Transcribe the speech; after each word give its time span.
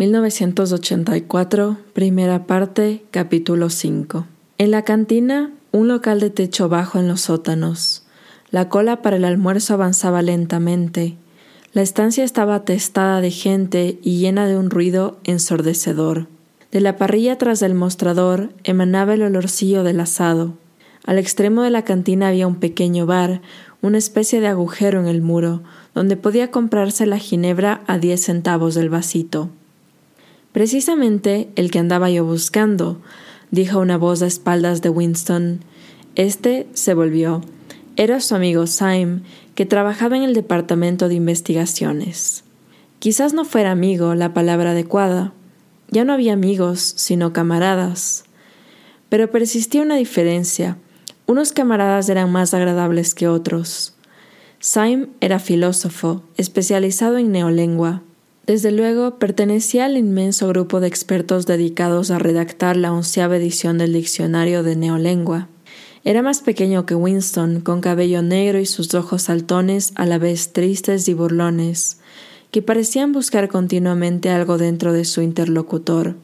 1984, 0.00 1.76
primera 1.92 2.46
parte, 2.46 3.04
capítulo 3.10 3.68
5. 3.68 4.24
En 4.56 4.70
la 4.70 4.82
cantina, 4.82 5.52
un 5.72 5.88
local 5.88 6.20
de 6.20 6.30
techo 6.30 6.70
bajo 6.70 6.98
en 6.98 7.06
los 7.06 7.20
sótanos. 7.20 8.06
La 8.50 8.70
cola 8.70 9.02
para 9.02 9.16
el 9.16 9.26
almuerzo 9.26 9.74
avanzaba 9.74 10.22
lentamente. 10.22 11.16
La 11.74 11.82
estancia 11.82 12.24
estaba 12.24 12.54
atestada 12.54 13.20
de 13.20 13.30
gente 13.30 13.98
y 14.02 14.20
llena 14.20 14.46
de 14.46 14.56
un 14.56 14.70
ruido 14.70 15.18
ensordecedor. 15.24 16.28
De 16.72 16.80
la 16.80 16.96
parrilla 16.96 17.36
tras 17.36 17.60
del 17.60 17.74
mostrador 17.74 18.54
emanaba 18.64 19.12
el 19.12 19.22
olorcillo 19.22 19.82
del 19.82 20.00
asado. 20.00 20.54
Al 21.04 21.18
extremo 21.18 21.60
de 21.60 21.70
la 21.70 21.84
cantina 21.84 22.28
había 22.28 22.46
un 22.46 22.56
pequeño 22.56 23.04
bar, 23.04 23.42
una 23.82 23.98
especie 23.98 24.40
de 24.40 24.46
agujero 24.46 24.98
en 24.98 25.08
el 25.08 25.20
muro, 25.20 25.62
donde 25.94 26.16
podía 26.16 26.50
comprarse 26.50 27.04
la 27.04 27.18
ginebra 27.18 27.82
a 27.86 27.98
diez 27.98 28.24
centavos 28.24 28.74
del 28.74 28.88
vasito. 28.88 29.50
Precisamente 30.52 31.48
el 31.54 31.70
que 31.70 31.78
andaba 31.78 32.10
yo 32.10 32.24
buscando, 32.24 33.00
dijo 33.50 33.78
una 33.78 33.98
voz 33.98 34.22
a 34.22 34.26
espaldas 34.26 34.82
de 34.82 34.88
Winston. 34.88 35.60
Este 36.16 36.66
se 36.74 36.94
volvió. 36.94 37.42
Era 37.96 38.20
su 38.20 38.34
amigo 38.34 38.66
Syme, 38.66 39.22
que 39.54 39.66
trabajaba 39.66 40.16
en 40.16 40.22
el 40.22 40.34
departamento 40.34 41.08
de 41.08 41.14
investigaciones. 41.14 42.44
Quizás 42.98 43.32
no 43.32 43.44
fuera 43.44 43.70
amigo 43.70 44.14
la 44.14 44.34
palabra 44.34 44.72
adecuada. 44.72 45.32
Ya 45.88 46.04
no 46.04 46.12
había 46.12 46.32
amigos, 46.32 46.94
sino 46.96 47.32
camaradas. 47.32 48.24
Pero 49.08 49.30
persistía 49.30 49.82
una 49.82 49.96
diferencia. 49.96 50.78
Unos 51.26 51.52
camaradas 51.52 52.08
eran 52.08 52.30
más 52.32 52.54
agradables 52.54 53.14
que 53.14 53.28
otros. 53.28 53.94
Syme 54.58 55.08
era 55.20 55.38
filósofo, 55.38 56.22
especializado 56.36 57.18
en 57.18 57.32
neolengua. 57.32 58.02
Desde 58.50 58.72
luego, 58.72 59.20
pertenecía 59.20 59.84
al 59.84 59.96
inmenso 59.96 60.48
grupo 60.48 60.80
de 60.80 60.88
expertos 60.88 61.46
dedicados 61.46 62.10
a 62.10 62.18
redactar 62.18 62.76
la 62.76 62.92
onceava 62.92 63.36
edición 63.36 63.78
del 63.78 63.92
diccionario 63.92 64.64
de 64.64 64.74
neolengua. 64.74 65.46
Era 66.02 66.20
más 66.20 66.40
pequeño 66.40 66.84
que 66.84 66.96
Winston, 66.96 67.60
con 67.60 67.80
cabello 67.80 68.22
negro 68.22 68.58
y 68.58 68.66
sus 68.66 68.92
ojos 68.94 69.22
saltones 69.22 69.92
a 69.94 70.04
la 70.04 70.18
vez 70.18 70.52
tristes 70.52 71.06
y 71.06 71.14
burlones, 71.14 71.98
que 72.50 72.60
parecían 72.60 73.12
buscar 73.12 73.48
continuamente 73.48 74.30
algo 74.30 74.58
dentro 74.58 74.92
de 74.92 75.04
su 75.04 75.22
interlocutor. 75.22 76.16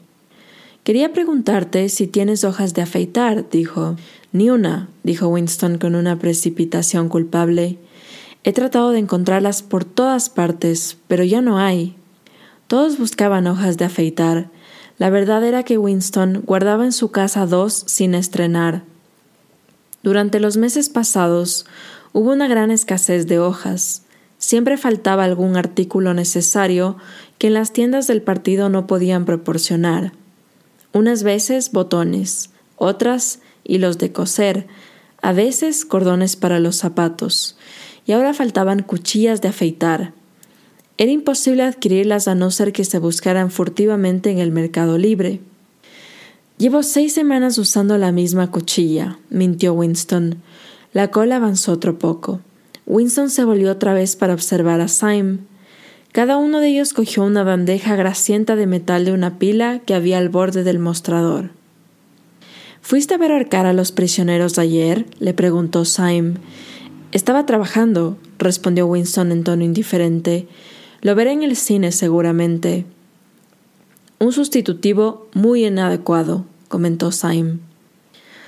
Quería 0.83 1.13
preguntarte 1.13 1.87
si 1.87 2.07
tienes 2.07 2.43
hojas 2.43 2.73
de 2.73 2.81
afeitar, 2.81 3.49
dijo. 3.49 3.95
Ni 4.33 4.49
una, 4.49 4.89
dijo 5.03 5.29
Winston 5.29 5.77
con 5.77 5.95
una 5.95 6.19
precipitación 6.19 7.07
culpable. 7.07 7.77
He 8.43 8.51
tratado 8.51 8.91
de 8.91 8.99
encontrarlas 8.99 9.63
por 9.63 9.85
todas 9.85 10.29
partes, 10.29 10.97
pero 11.07 11.23
ya 11.23 11.39
no 11.39 11.57
hay. 11.57 11.96
Todos 12.67 12.97
buscaban 12.97 13.47
hojas 13.47 13.77
de 13.77 13.85
afeitar. 13.85 14.49
La 14.97 15.09
verdad 15.09 15.43
era 15.45 15.63
que 15.63 15.77
Winston 15.77 16.43
guardaba 16.45 16.83
en 16.83 16.91
su 16.91 17.11
casa 17.11 17.45
dos 17.45 17.83
sin 17.87 18.13
estrenar. 18.13 18.83
Durante 20.03 20.41
los 20.41 20.57
meses 20.57 20.89
pasados 20.89 21.65
hubo 22.11 22.31
una 22.31 22.47
gran 22.49 22.71
escasez 22.71 23.25
de 23.27 23.39
hojas. 23.39 24.03
Siempre 24.37 24.77
faltaba 24.77 25.23
algún 25.23 25.55
artículo 25.55 26.13
necesario 26.13 26.97
que 27.37 27.47
en 27.47 27.53
las 27.53 27.71
tiendas 27.71 28.05
del 28.05 28.21
partido 28.21 28.69
no 28.69 28.85
podían 28.85 29.25
proporcionar. 29.25 30.11
Unas 30.93 31.23
veces 31.23 31.71
botones, 31.71 32.49
otras 32.75 33.39
hilos 33.63 33.97
de 33.97 34.11
coser, 34.11 34.67
a 35.21 35.31
veces 35.31 35.85
cordones 35.85 36.35
para 36.35 36.59
los 36.59 36.75
zapatos, 36.75 37.57
y 38.05 38.11
ahora 38.11 38.33
faltaban 38.33 38.83
cuchillas 38.83 39.41
de 39.41 39.49
afeitar, 39.49 40.13
era 40.97 41.11
imposible 41.11 41.63
adquirirlas 41.63 42.27
a 42.27 42.35
no 42.35 42.49
ser 42.49 42.73
que 42.73 42.83
se 42.83 42.99
buscaran 42.99 43.51
furtivamente 43.51 44.31
en 44.31 44.39
el 44.39 44.51
mercado 44.51 44.97
libre. 44.97 45.39
Llevo 46.57 46.81
seis 46.81 47.13
semanas 47.13 47.59
usando 47.59 47.97
la 47.99 48.11
misma 48.11 48.49
cuchilla, 48.49 49.19
mintió 49.29 49.73
Winston. 49.73 50.41
La 50.93 51.11
cola 51.11 51.35
avanzó 51.35 51.73
otro 51.73 51.99
poco. 51.99 52.41
Winston 52.87 53.29
se 53.29 53.43
volvió 53.43 53.71
otra 53.71 53.93
vez 53.93 54.15
para 54.15 54.33
observar 54.33 54.81
a 54.81 54.87
Syme. 54.87 55.39
Cada 56.13 56.37
uno 56.37 56.61
de 56.61 56.69
ellos 56.69 56.93
cogió 56.93 57.23
una 57.23 57.43
bandeja 57.43 57.95
grasienta 57.95 58.55
de 58.55 58.65
metal 58.65 59.05
de 59.05 59.11
una 59.11 59.37
pila 59.37 59.81
que 59.85 59.93
había 59.93 60.17
al 60.17 60.29
borde 60.29 60.63
del 60.63 60.79
mostrador. 60.79 61.51
¿Fuiste 62.81 63.13
a 63.13 63.17
ver 63.17 63.31
arcar 63.31 63.67
a 63.67 63.73
los 63.73 63.91
prisioneros 63.91 64.57
ayer? 64.57 65.05
le 65.19 65.35
preguntó 65.35 65.85
Syme. 65.85 66.35
Estaba 67.11 67.45
trabajando, 67.45 68.17
respondió 68.39 68.87
Winston 68.87 69.31
en 69.31 69.43
tono 69.43 69.63
indiferente. 69.63 70.47
Lo 71.07 71.15
veré 71.15 71.31
en 71.31 71.41
el 71.41 71.55
cine 71.55 71.93
seguramente. 71.93 72.83
Un 74.19 74.33
sustitutivo 74.33 75.29
muy 75.33 75.65
inadecuado, 75.65 76.43
comentó 76.67 77.13
Syme. 77.13 77.59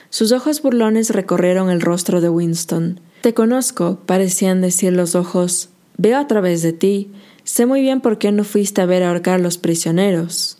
Sus 0.09 0.34
ojos 0.34 0.62
burlones 0.62 1.12
recorrieron 1.12 1.69
el 1.69 1.80
rostro 1.80 2.19
de 2.19 2.28
Winston. 2.28 3.00
Te 3.22 3.34
conozco, 3.34 4.00
parecían 4.06 4.59
decir 4.59 4.92
los 4.92 5.16
ojos. 5.16 5.69
Veo 5.96 6.19
a 6.19 6.28
través 6.28 6.62
de 6.62 6.74
ti. 6.74 7.09
Sé 7.46 7.66
muy 7.66 7.80
bien 7.80 8.02
por 8.02 8.18
qué 8.18 8.34
no 8.34 8.44
fuiste 8.44 8.81
a 8.81 8.86
ver 8.86 9.03
ahorcar 9.03 9.36
a 9.36 9.42
los 9.42 9.58
prisioneros. 9.58 10.58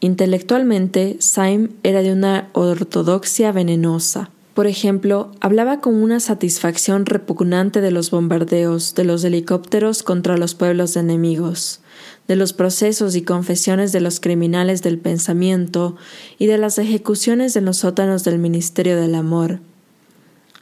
Intelectualmente, 0.00 1.18
Syme 1.20 1.68
era 1.84 2.02
de 2.02 2.12
una 2.12 2.48
ortodoxia 2.52 3.52
venenosa. 3.52 4.30
Por 4.54 4.66
ejemplo, 4.66 5.30
hablaba 5.40 5.80
con 5.80 5.94
una 5.94 6.20
satisfacción 6.20 7.06
repugnante 7.06 7.80
de 7.80 7.90
los 7.90 8.10
bombardeos 8.10 8.94
de 8.94 9.04
los 9.04 9.24
helicópteros 9.24 10.02
contra 10.02 10.36
los 10.36 10.54
pueblos 10.54 10.94
enemigos, 10.96 11.80
de 12.28 12.36
los 12.36 12.52
procesos 12.52 13.16
y 13.16 13.22
confesiones 13.22 13.92
de 13.92 14.02
los 14.02 14.20
criminales 14.20 14.82
del 14.82 14.98
pensamiento 14.98 15.96
y 16.38 16.46
de 16.46 16.58
las 16.58 16.76
ejecuciones 16.76 17.56
en 17.56 17.64
los 17.64 17.78
sótanos 17.78 18.24
del 18.24 18.38
Ministerio 18.38 19.00
del 19.00 19.14
Amor. 19.14 19.60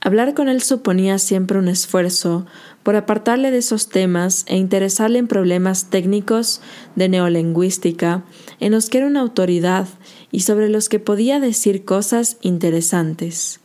Hablar 0.03 0.35
con 0.35 0.49
él 0.49 0.63
suponía 0.63 1.19
siempre 1.19 1.59
un 1.59 1.67
esfuerzo 1.67 2.47
por 2.85 2.95
apartarle 2.95 3.51
de 3.51 3.59
esos 3.59 3.89
temas 3.89 4.45
e 4.47 4.57
interesarle 4.57 5.19
en 5.19 5.27
problemas 5.27 5.91
técnicos 5.91 6.63
de 6.95 7.09
neolingüística 7.09 8.23
en 8.61 8.71
los 8.71 8.89
que 8.89 8.99
era 8.99 9.09
una 9.09 9.21
autoridad 9.21 9.89
y 10.31 10.41
sobre 10.41 10.69
los 10.69 10.89
que 10.89 11.01
podía 11.01 11.41
decir 11.41 11.85
cosas 11.85 12.39
interesantes. 12.41 13.61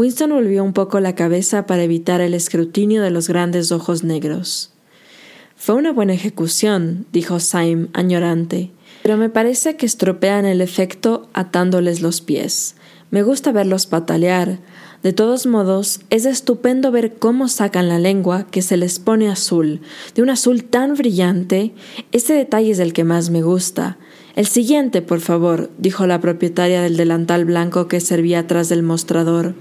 Winston 0.00 0.30
volvió 0.30 0.64
un 0.64 0.72
poco 0.72 0.98
la 0.98 1.14
cabeza 1.14 1.66
para 1.66 1.82
evitar 1.82 2.22
el 2.22 2.32
escrutinio 2.32 3.02
de 3.02 3.10
los 3.10 3.28
grandes 3.28 3.70
ojos 3.70 4.02
negros. 4.02 4.70
Fue 5.56 5.74
una 5.74 5.92
buena 5.92 6.14
ejecución, 6.14 7.04
dijo 7.12 7.38
Syme, 7.38 7.88
añorante, 7.92 8.70
pero 9.02 9.18
me 9.18 9.28
parece 9.28 9.76
que 9.76 9.84
estropean 9.84 10.46
el 10.46 10.62
efecto 10.62 11.28
atándoles 11.34 12.00
los 12.00 12.22
pies. 12.22 12.76
Me 13.10 13.22
gusta 13.22 13.52
verlos 13.52 13.84
patalear. 13.84 14.60
De 15.02 15.12
todos 15.12 15.44
modos, 15.44 16.00
es 16.08 16.24
estupendo 16.24 16.90
ver 16.90 17.16
cómo 17.18 17.48
sacan 17.48 17.90
la 17.90 17.98
lengua 17.98 18.46
que 18.50 18.62
se 18.62 18.78
les 18.78 19.00
pone 19.00 19.28
azul, 19.28 19.82
de 20.14 20.22
un 20.22 20.30
azul 20.30 20.64
tan 20.64 20.94
brillante. 20.94 21.74
Ese 22.10 22.32
detalle 22.32 22.70
es 22.70 22.78
el 22.78 22.94
que 22.94 23.04
más 23.04 23.28
me 23.28 23.42
gusta. 23.42 23.98
El 24.34 24.46
siguiente, 24.46 25.02
por 25.02 25.20
favor, 25.20 25.68
dijo 25.76 26.06
la 26.06 26.22
propietaria 26.22 26.80
del 26.80 26.96
delantal 26.96 27.44
blanco 27.44 27.86
que 27.86 28.00
servía 28.00 28.38
atrás 28.38 28.70
del 28.70 28.82
mostrador. 28.82 29.54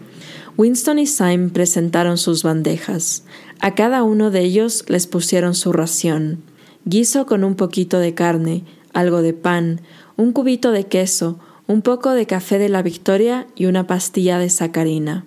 Winston 0.60 1.00
y 1.00 1.08
Syme 1.08 1.52
presentaron 1.52 2.18
sus 2.18 2.44
bandejas. 2.44 3.24
A 3.62 3.76
cada 3.76 4.04
uno 4.04 4.30
de 4.30 4.42
ellos 4.42 4.84
les 4.90 5.08
pusieron 5.08 5.56
su 5.56 5.72
ración. 5.72 6.44
Guiso 6.84 7.26
con 7.26 7.46
un 7.46 7.56
poquito 7.56 7.98
de 7.98 8.14
carne, 8.14 8.66
algo 8.92 9.22
de 9.22 9.32
pan, 9.32 9.80
un 10.18 10.34
cubito 10.34 10.74
de 10.74 10.84
queso, 10.84 11.40
un 11.68 11.82
poco 11.82 12.12
de 12.12 12.26
café 12.26 12.60
de 12.60 12.68
la 12.68 12.82
Victoria 12.82 13.48
y 13.56 13.68
una 13.68 13.88
pastilla 13.88 14.38
de 14.38 14.50
sacarina. 14.50 15.24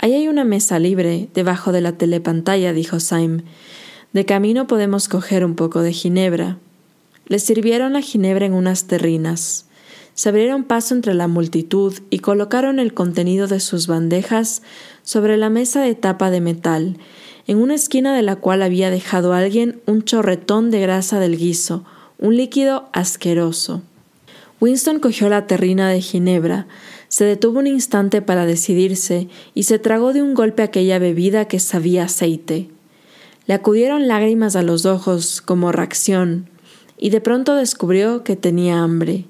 Ahí 0.00 0.14
hay 0.14 0.26
una 0.26 0.42
mesa 0.42 0.80
libre, 0.80 1.28
debajo 1.32 1.70
de 1.70 1.80
la 1.80 1.92
telepantalla, 1.92 2.72
dijo 2.72 2.98
Syme. 2.98 3.44
De 4.12 4.24
camino 4.24 4.66
podemos 4.66 5.08
coger 5.08 5.44
un 5.44 5.54
poco 5.54 5.80
de 5.82 5.92
ginebra. 5.92 6.58
Les 7.28 7.44
sirvieron 7.44 7.92
la 7.92 8.02
ginebra 8.02 8.46
en 8.46 8.54
unas 8.54 8.88
terrinas 8.88 9.67
se 10.18 10.30
abrieron 10.30 10.64
paso 10.64 10.96
entre 10.96 11.14
la 11.14 11.28
multitud 11.28 11.94
y 12.10 12.18
colocaron 12.18 12.80
el 12.80 12.92
contenido 12.92 13.46
de 13.46 13.60
sus 13.60 13.86
bandejas 13.86 14.62
sobre 15.04 15.36
la 15.36 15.48
mesa 15.48 15.80
de 15.80 15.94
tapa 15.94 16.32
de 16.32 16.40
metal, 16.40 16.96
en 17.46 17.58
una 17.58 17.76
esquina 17.76 18.16
de 18.16 18.22
la 18.22 18.34
cual 18.34 18.62
había 18.62 18.90
dejado 18.90 19.32
alguien 19.32 19.80
un 19.86 20.02
chorretón 20.02 20.72
de 20.72 20.80
grasa 20.80 21.20
del 21.20 21.36
guiso, 21.36 21.84
un 22.18 22.36
líquido 22.36 22.88
asqueroso. 22.92 23.82
Winston 24.60 24.98
cogió 24.98 25.28
la 25.28 25.46
terrina 25.46 25.88
de 25.88 26.00
Ginebra, 26.00 26.66
se 27.06 27.24
detuvo 27.24 27.60
un 27.60 27.68
instante 27.68 28.20
para 28.20 28.44
decidirse 28.44 29.28
y 29.54 29.62
se 29.62 29.78
tragó 29.78 30.12
de 30.12 30.20
un 30.20 30.34
golpe 30.34 30.64
aquella 30.64 30.98
bebida 30.98 31.44
que 31.44 31.60
sabía 31.60 32.06
aceite. 32.06 32.68
Le 33.46 33.54
acudieron 33.54 34.08
lágrimas 34.08 34.56
a 34.56 34.64
los 34.64 34.84
ojos 34.84 35.40
como 35.40 35.70
reacción, 35.70 36.50
y 36.98 37.10
de 37.10 37.20
pronto 37.20 37.54
descubrió 37.54 38.24
que 38.24 38.34
tenía 38.34 38.82
hambre. 38.82 39.26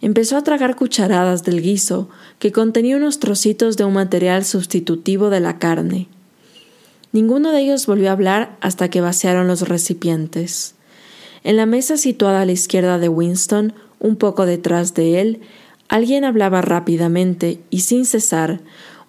Empezó 0.00 0.36
a 0.36 0.42
tragar 0.42 0.76
cucharadas 0.76 1.44
del 1.44 1.62
guiso, 1.62 2.08
que 2.38 2.52
contenía 2.52 2.96
unos 2.96 3.20
trocitos 3.20 3.76
de 3.76 3.84
un 3.84 3.94
material 3.94 4.44
sustitutivo 4.44 5.30
de 5.30 5.40
la 5.40 5.58
carne. 5.58 6.08
Ninguno 7.12 7.52
de 7.52 7.60
ellos 7.60 7.86
volvió 7.86 8.10
a 8.10 8.12
hablar 8.12 8.56
hasta 8.60 8.90
que 8.90 9.00
vaciaron 9.00 9.46
los 9.46 9.68
recipientes. 9.68 10.74
En 11.44 11.56
la 11.56 11.64
mesa 11.64 11.96
situada 11.96 12.42
a 12.42 12.44
la 12.44 12.52
izquierda 12.52 12.98
de 12.98 13.08
Winston, 13.08 13.72
un 14.00 14.16
poco 14.16 14.46
detrás 14.46 14.94
de 14.94 15.20
él, 15.20 15.40
alguien 15.88 16.24
hablaba 16.24 16.60
rápidamente 16.60 17.60
y 17.70 17.80
sin 17.80 18.04
cesar, 18.04 18.60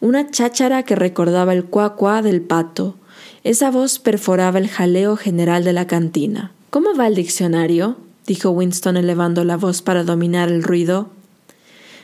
una 0.02 0.30
cháchara 0.30 0.84
que 0.84 0.96
recordaba 0.96 1.54
el 1.54 1.66
cuá 1.66 2.22
del 2.22 2.42
pato. 2.42 2.96
Esa 3.44 3.72
voz 3.72 4.00
perforaba 4.00 4.60
el 4.60 4.68
jaleo 4.68 5.18
general 5.18 5.64
de 5.64 5.74
la 5.74 5.88
cantina. 5.88 6.52
¿Cómo 6.70 6.96
va 6.96 7.08
el 7.08 7.16
diccionario? 7.16 7.98
Dijo 8.26 8.50
Winston 8.52 8.98
elevando 8.98 9.44
la 9.44 9.58
voz 9.58 9.82
para 9.82 10.04
dominar 10.04 10.50
el 10.50 10.64
ruido. 10.64 11.10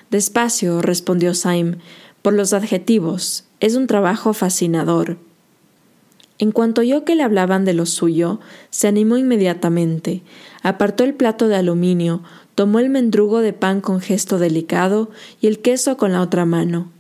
Despacio, 0.10 0.82
respondió 0.82 1.34
Syme, 1.34 1.78
por 2.22 2.34
los 2.34 2.54
adjetivos. 2.54 3.46
Es 3.60 3.76
un 3.76 3.88
trabajo 3.88 4.34
fascinador. 4.34 5.18
En 6.38 6.52
cuanto 6.52 6.82
oyó 6.82 7.06
que 7.06 7.16
le 7.16 7.24
hablaban 7.24 7.66
de 7.66 7.74
lo 7.74 7.86
suyo, 7.86 8.40
se 8.72 8.88
animó 8.88 9.18
inmediatamente, 9.18 10.24
apartó 10.64 11.04
el 11.04 11.14
plato 11.14 11.48
de 11.48 11.56
aluminio, 11.56 12.24
tomó 12.56 12.80
el 12.80 12.90
mendrugo 12.90 13.42
de 13.42 13.54
pan 13.54 13.80
con 13.80 14.02
gesto 14.02 14.40
delicado 14.40 15.12
y 15.40 15.48
el 15.48 15.60
queso 15.60 15.98
con 15.98 16.12
la 16.12 16.22
otra 16.22 16.46
mano. 16.46 16.92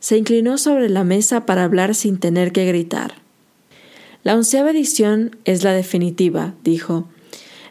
Se 0.00 0.16
inclinó 0.16 0.58
sobre 0.58 0.88
la 0.88 1.04
mesa 1.04 1.46
para 1.46 1.64
hablar 1.64 1.94
sin 1.94 2.18
tener 2.18 2.50
que 2.50 2.66
gritar. 2.66 3.14
La 4.24 4.34
onceava 4.34 4.72
edición 4.72 5.36
es 5.44 5.62
la 5.62 5.72
definitiva, 5.72 6.54
dijo. 6.64 7.08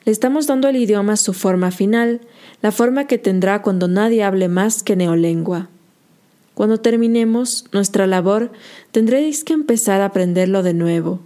Le 0.07 0.13
estamos 0.13 0.47
dando 0.47 0.69
el 0.69 0.77
idioma 0.77 1.17
su 1.17 1.33
forma 1.33 1.69
final, 1.69 2.21
la 2.61 2.71
forma 2.71 3.07
que 3.07 3.17
tendrá 3.17 3.61
cuando 3.61 3.89
nadie 3.89 4.23
hable 4.23 4.47
más 4.47 4.81
que 4.81 4.95
neolengua. 4.95 5.67
Cuando 6.53 6.79
terminemos 6.79 7.65
nuestra 7.73 8.07
labor, 8.07 8.53
tendréis 8.93 9.43
que 9.43 9.51
empezar 9.51 9.99
a 9.99 10.05
aprenderlo 10.05 10.63
de 10.63 10.73
nuevo. 10.73 11.19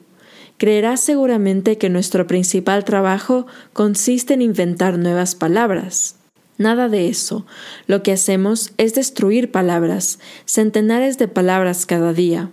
Creerás 0.57 0.99
seguramente 0.99 1.77
que 1.77 1.89
nuestro 1.89 2.25
principal 2.25 2.83
trabajo 2.83 3.45
consiste 3.73 4.33
en 4.33 4.41
inventar 4.41 4.97
nuevas 4.97 5.35
palabras. 5.35 6.15
Nada 6.57 6.89
de 6.89 7.07
eso. 7.07 7.45
Lo 7.85 8.01
que 8.01 8.13
hacemos 8.13 8.73
es 8.79 8.95
destruir 8.95 9.51
palabras, 9.51 10.17
centenares 10.45 11.19
de 11.19 11.27
palabras 11.27 11.85
cada 11.85 12.13
día. 12.13 12.49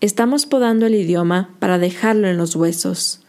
Estamos 0.00 0.46
podando 0.46 0.86
el 0.86 0.94
idioma 0.94 1.50
para 1.58 1.78
dejarlo 1.78 2.28
en 2.28 2.38
los 2.38 2.56
huesos. 2.56 3.19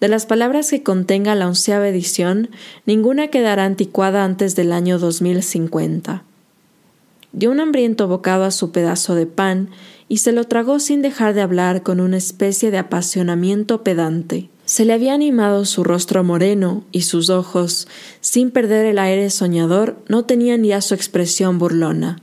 De 0.00 0.08
las 0.08 0.26
palabras 0.26 0.70
que 0.70 0.82
contenga 0.82 1.34
la 1.34 1.46
onceava 1.46 1.88
edición, 1.88 2.50
ninguna 2.86 3.28
quedará 3.28 3.64
anticuada 3.64 4.24
antes 4.24 4.56
del 4.56 4.72
año 4.72 4.98
2050 4.98 6.24
dio 7.32 7.50
un 7.50 7.60
hambriento 7.60 8.08
bocado 8.08 8.44
a 8.44 8.50
su 8.50 8.72
pedazo 8.72 9.14
de 9.14 9.26
pan 9.26 9.70
y 10.08 10.18
se 10.18 10.32
lo 10.32 10.44
tragó 10.44 10.80
sin 10.80 11.02
dejar 11.02 11.34
de 11.34 11.42
hablar 11.42 11.82
con 11.82 12.00
una 12.00 12.16
especie 12.16 12.70
de 12.70 12.78
apasionamiento 12.78 13.84
pedante. 13.84 14.48
Se 14.64 14.84
le 14.84 14.92
había 14.92 15.14
animado 15.14 15.64
su 15.64 15.84
rostro 15.84 16.24
moreno 16.24 16.84
y 16.92 17.02
sus 17.02 17.30
ojos, 17.30 17.88
sin 18.20 18.50
perder 18.50 18.86
el 18.86 18.98
aire 18.98 19.30
soñador, 19.30 19.98
no 20.08 20.24
tenían 20.24 20.64
ya 20.64 20.80
su 20.80 20.94
expresión 20.94 21.58
burlona. 21.58 22.20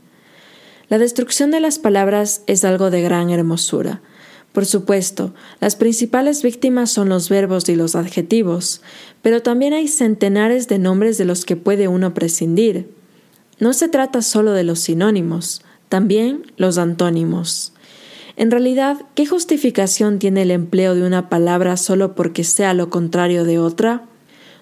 La 0.89 0.97
destrucción 0.97 1.51
de 1.51 1.59
las 1.59 1.79
palabras 1.79 2.43
es 2.47 2.63
algo 2.63 2.89
de 2.89 3.01
gran 3.01 3.29
hermosura. 3.29 4.01
Por 4.57 4.65
supuesto, 4.65 5.35
las 5.59 5.75
principales 5.75 6.41
víctimas 6.41 6.89
son 6.89 7.09
los 7.09 7.29
verbos 7.29 7.69
y 7.69 7.75
los 7.75 7.93
adjetivos, 7.95 8.81
pero 9.21 9.43
también 9.43 9.73
hay 9.73 9.87
centenares 9.87 10.67
de 10.67 10.79
nombres 10.79 11.19
de 11.19 11.25
los 11.25 11.45
que 11.45 11.55
puede 11.55 11.87
uno 11.87 12.15
prescindir. 12.15 12.89
No 13.59 13.73
se 13.73 13.87
trata 13.87 14.23
solo 14.23 14.53
de 14.53 14.63
los 14.63 14.79
sinónimos, 14.79 15.61
también 15.89 16.51
los 16.57 16.79
antónimos. 16.79 17.73
En 18.35 18.49
realidad, 18.49 18.97
¿qué 19.13 19.27
justificación 19.27 20.17
tiene 20.17 20.41
el 20.41 20.49
empleo 20.49 20.95
de 20.95 21.03
una 21.03 21.29
palabra 21.29 21.77
solo 21.77 22.15
porque 22.15 22.43
sea 22.43 22.73
lo 22.73 22.89
contrario 22.89 23.43
de 23.43 23.59
otra? 23.59 24.05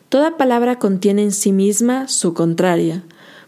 Toda 0.10 0.36
palabra 0.36 0.78
contiene 0.78 1.24
en 1.24 1.32
sí 1.32 1.54
misma 1.54 2.10
su 2.10 2.34
contraria. 2.34 3.04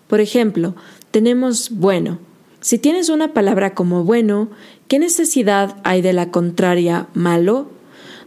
Por 0.08 0.22
ejemplo, 0.22 0.76
tenemos 1.12 1.72
bueno. 1.72 2.20
Si 2.62 2.80
tienes 2.80 3.10
una 3.10 3.34
palabra 3.34 3.76
como 3.76 4.06
bueno, 4.06 4.50
¿qué 4.88 5.00
necesidad 5.00 5.78
hay 5.84 6.02
de 6.02 6.14
la 6.14 6.32
contraria 6.32 7.08
malo? 7.14 7.70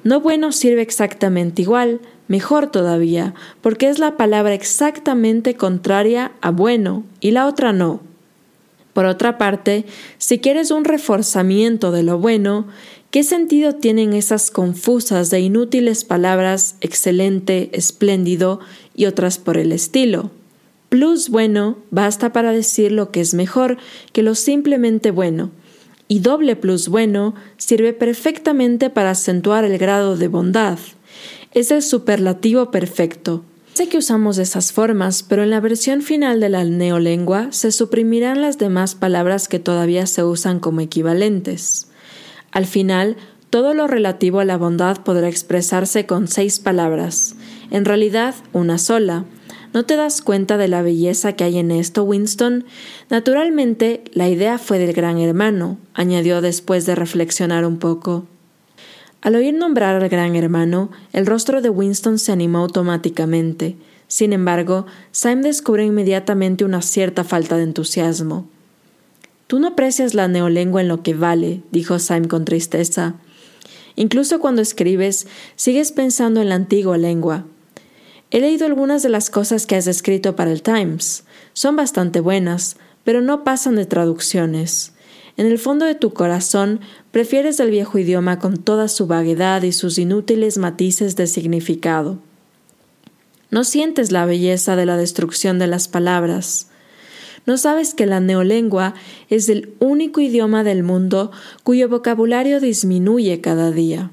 No 0.04 0.20
bueno 0.20 0.52
sirve 0.52 0.82
exactamente 0.82 1.62
igual, 1.62 2.00
Mejor 2.30 2.70
todavía, 2.70 3.34
porque 3.60 3.88
es 3.88 3.98
la 3.98 4.16
palabra 4.16 4.54
exactamente 4.54 5.56
contraria 5.56 6.30
a 6.40 6.52
bueno 6.52 7.02
y 7.18 7.32
la 7.32 7.48
otra 7.48 7.72
no. 7.72 8.02
Por 8.92 9.04
otra 9.04 9.36
parte, 9.36 9.84
si 10.18 10.38
quieres 10.38 10.70
un 10.70 10.84
reforzamiento 10.84 11.90
de 11.90 12.04
lo 12.04 12.20
bueno, 12.20 12.68
¿qué 13.10 13.24
sentido 13.24 13.74
tienen 13.74 14.12
esas 14.12 14.52
confusas 14.52 15.32
e 15.32 15.40
inútiles 15.40 16.04
palabras 16.04 16.76
excelente, 16.80 17.68
espléndido 17.72 18.60
y 18.94 19.06
otras 19.06 19.38
por 19.38 19.58
el 19.58 19.72
estilo? 19.72 20.30
Plus 20.88 21.30
bueno 21.30 21.78
basta 21.90 22.32
para 22.32 22.52
decir 22.52 22.92
lo 22.92 23.10
que 23.10 23.20
es 23.22 23.34
mejor 23.34 23.76
que 24.12 24.22
lo 24.22 24.36
simplemente 24.36 25.10
bueno, 25.10 25.50
y 26.10 26.18
doble 26.18 26.56
plus 26.56 26.88
bueno 26.88 27.34
sirve 27.56 27.94
perfectamente 27.94 28.90
para 28.90 29.12
acentuar 29.12 29.64
el 29.64 29.78
grado 29.78 30.16
de 30.16 30.28
bondad 30.28 30.78
es 31.52 31.70
el 31.70 31.82
superlativo 31.82 32.70
perfecto. 32.70 33.44
Sé 33.74 33.88
que 33.88 33.98
usamos 33.98 34.38
esas 34.38 34.72
formas, 34.72 35.22
pero 35.22 35.42
en 35.42 35.50
la 35.50 35.60
versión 35.60 36.02
final 36.02 36.40
de 36.40 36.48
la 36.48 36.64
neolengua 36.64 37.48
se 37.50 37.72
suprimirán 37.72 38.40
las 38.40 38.58
demás 38.58 38.94
palabras 38.94 39.48
que 39.48 39.58
todavía 39.58 40.06
se 40.06 40.22
usan 40.22 40.60
como 40.60 40.80
equivalentes. 40.80 41.88
Al 42.52 42.66
final, 42.66 43.16
todo 43.48 43.74
lo 43.74 43.86
relativo 43.86 44.40
a 44.40 44.44
la 44.44 44.56
bondad 44.56 44.98
podrá 45.02 45.28
expresarse 45.28 46.06
con 46.06 46.28
seis 46.28 46.58
palabras, 46.58 47.36
en 47.70 47.84
realidad 47.84 48.34
una 48.52 48.78
sola. 48.78 49.24
¿No 49.72 49.84
te 49.84 49.94
das 49.94 50.20
cuenta 50.20 50.56
de 50.56 50.66
la 50.66 50.82
belleza 50.82 51.34
que 51.34 51.44
hay 51.44 51.58
en 51.58 51.70
esto, 51.70 52.02
Winston? 52.02 52.64
Naturalmente, 53.08 54.02
la 54.12 54.28
idea 54.28 54.58
fue 54.58 54.80
del 54.80 54.92
gran 54.92 55.18
hermano, 55.18 55.78
añadió 55.94 56.40
después 56.40 56.86
de 56.86 56.96
reflexionar 56.96 57.64
un 57.64 57.78
poco. 57.78 58.26
Al 59.20 59.36
oír 59.36 59.54
nombrar 59.54 60.02
al 60.02 60.08
gran 60.08 60.34
hermano, 60.34 60.90
el 61.12 61.24
rostro 61.24 61.62
de 61.62 61.70
Winston 61.70 62.18
se 62.18 62.32
animó 62.32 62.58
automáticamente. 62.58 63.76
Sin 64.08 64.32
embargo, 64.32 64.86
Syme 65.12 65.42
descubrió 65.42 65.86
inmediatamente 65.86 66.64
una 66.64 66.82
cierta 66.82 67.22
falta 67.22 67.56
de 67.56 67.62
entusiasmo. 67.62 68.48
Tú 69.46 69.60
no 69.60 69.68
aprecias 69.68 70.14
la 70.14 70.26
neolengua 70.26 70.80
en 70.80 70.88
lo 70.88 71.04
que 71.04 71.14
vale, 71.14 71.62
dijo 71.70 72.00
Syme 72.00 72.26
con 72.26 72.44
tristeza. 72.44 73.14
Incluso 73.94 74.40
cuando 74.40 74.62
escribes, 74.62 75.28
sigues 75.54 75.92
pensando 75.92 76.40
en 76.40 76.48
la 76.48 76.56
antigua 76.56 76.98
lengua. 76.98 77.44
He 78.30 78.40
leído 78.40 78.66
algunas 78.66 79.02
de 79.02 79.08
las 79.08 79.28
cosas 79.28 79.66
que 79.66 79.76
has 79.76 79.86
escrito 79.86 80.36
para 80.36 80.52
el 80.52 80.62
Times. 80.62 81.24
Son 81.52 81.74
bastante 81.74 82.20
buenas, 82.20 82.76
pero 83.02 83.20
no 83.20 83.42
pasan 83.42 83.74
de 83.76 83.86
traducciones. 83.86 84.92
En 85.36 85.46
el 85.46 85.58
fondo 85.58 85.84
de 85.86 85.94
tu 85.94 86.12
corazón 86.12 86.80
prefieres 87.10 87.58
el 87.60 87.70
viejo 87.70 87.98
idioma 87.98 88.38
con 88.38 88.56
toda 88.58 88.88
su 88.88 89.06
vaguedad 89.06 89.62
y 89.62 89.72
sus 89.72 89.98
inútiles 89.98 90.58
matices 90.58 91.16
de 91.16 91.26
significado. 91.26 92.18
No 93.50 93.64
sientes 93.64 94.12
la 94.12 94.26
belleza 94.26 94.76
de 94.76 94.86
la 94.86 94.96
destrucción 94.96 95.58
de 95.58 95.66
las 95.66 95.88
palabras. 95.88 96.68
No 97.46 97.56
sabes 97.56 97.94
que 97.94 98.06
la 98.06 98.20
neolengua 98.20 98.94
es 99.28 99.48
el 99.48 99.74
único 99.80 100.20
idioma 100.20 100.62
del 100.62 100.84
mundo 100.84 101.32
cuyo 101.64 101.88
vocabulario 101.88 102.60
disminuye 102.60 103.40
cada 103.40 103.72
día. 103.72 104.12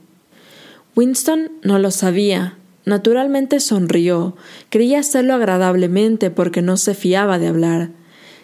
Winston 0.95 1.51
no 1.61 1.77
lo 1.77 1.91
sabía. 1.91 2.57
Naturalmente 2.87 3.59
sonrió. 3.59 4.37
Creía 4.69 4.99
hacerlo 4.99 5.33
agradablemente 5.33 6.31
porque 6.31 6.61
no 6.61 6.77
se 6.77 6.93
fiaba 6.93 7.37
de 7.37 7.47
hablar. 7.47 7.89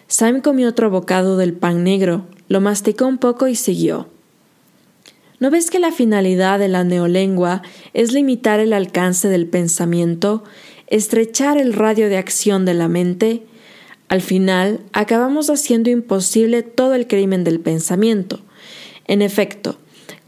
Sam 0.06 0.42
comió 0.42 0.68
otro 0.68 0.90
bocado 0.90 1.38
del 1.38 1.54
pan 1.54 1.82
negro, 1.82 2.26
lo 2.48 2.60
masticó 2.60 3.06
un 3.06 3.16
poco 3.16 3.48
y 3.48 3.54
siguió. 3.54 4.06
¿No 5.40 5.50
ves 5.50 5.70
que 5.70 5.78
la 5.78 5.92
finalidad 5.92 6.58
de 6.58 6.68
la 6.68 6.84
neolengua 6.84 7.62
es 7.94 8.12
limitar 8.12 8.60
el 8.60 8.74
alcance 8.74 9.28
del 9.28 9.46
pensamiento, 9.46 10.44
estrechar 10.88 11.56
el 11.56 11.72
radio 11.72 12.10
de 12.10 12.18
acción 12.18 12.66
de 12.66 12.74
la 12.74 12.88
mente? 12.88 13.44
Al 14.08 14.20
final, 14.20 14.80
acabamos 14.92 15.48
haciendo 15.48 15.88
imposible 15.88 16.62
todo 16.62 16.92
el 16.94 17.06
crimen 17.06 17.44
del 17.44 17.60
pensamiento. 17.60 18.40
En 19.06 19.22
efecto, 19.22 19.78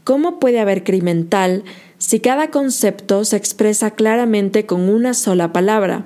¿cómo 0.03 0.39
puede 0.39 0.59
haber 0.59 0.83
crimen 0.83 1.29
tal 1.29 1.63
si 1.97 2.19
cada 2.19 2.51
concepto 2.51 3.25
se 3.25 3.37
expresa 3.37 3.91
claramente 3.91 4.65
con 4.65 4.89
una 4.89 5.13
sola 5.13 5.53
palabra? 5.53 6.05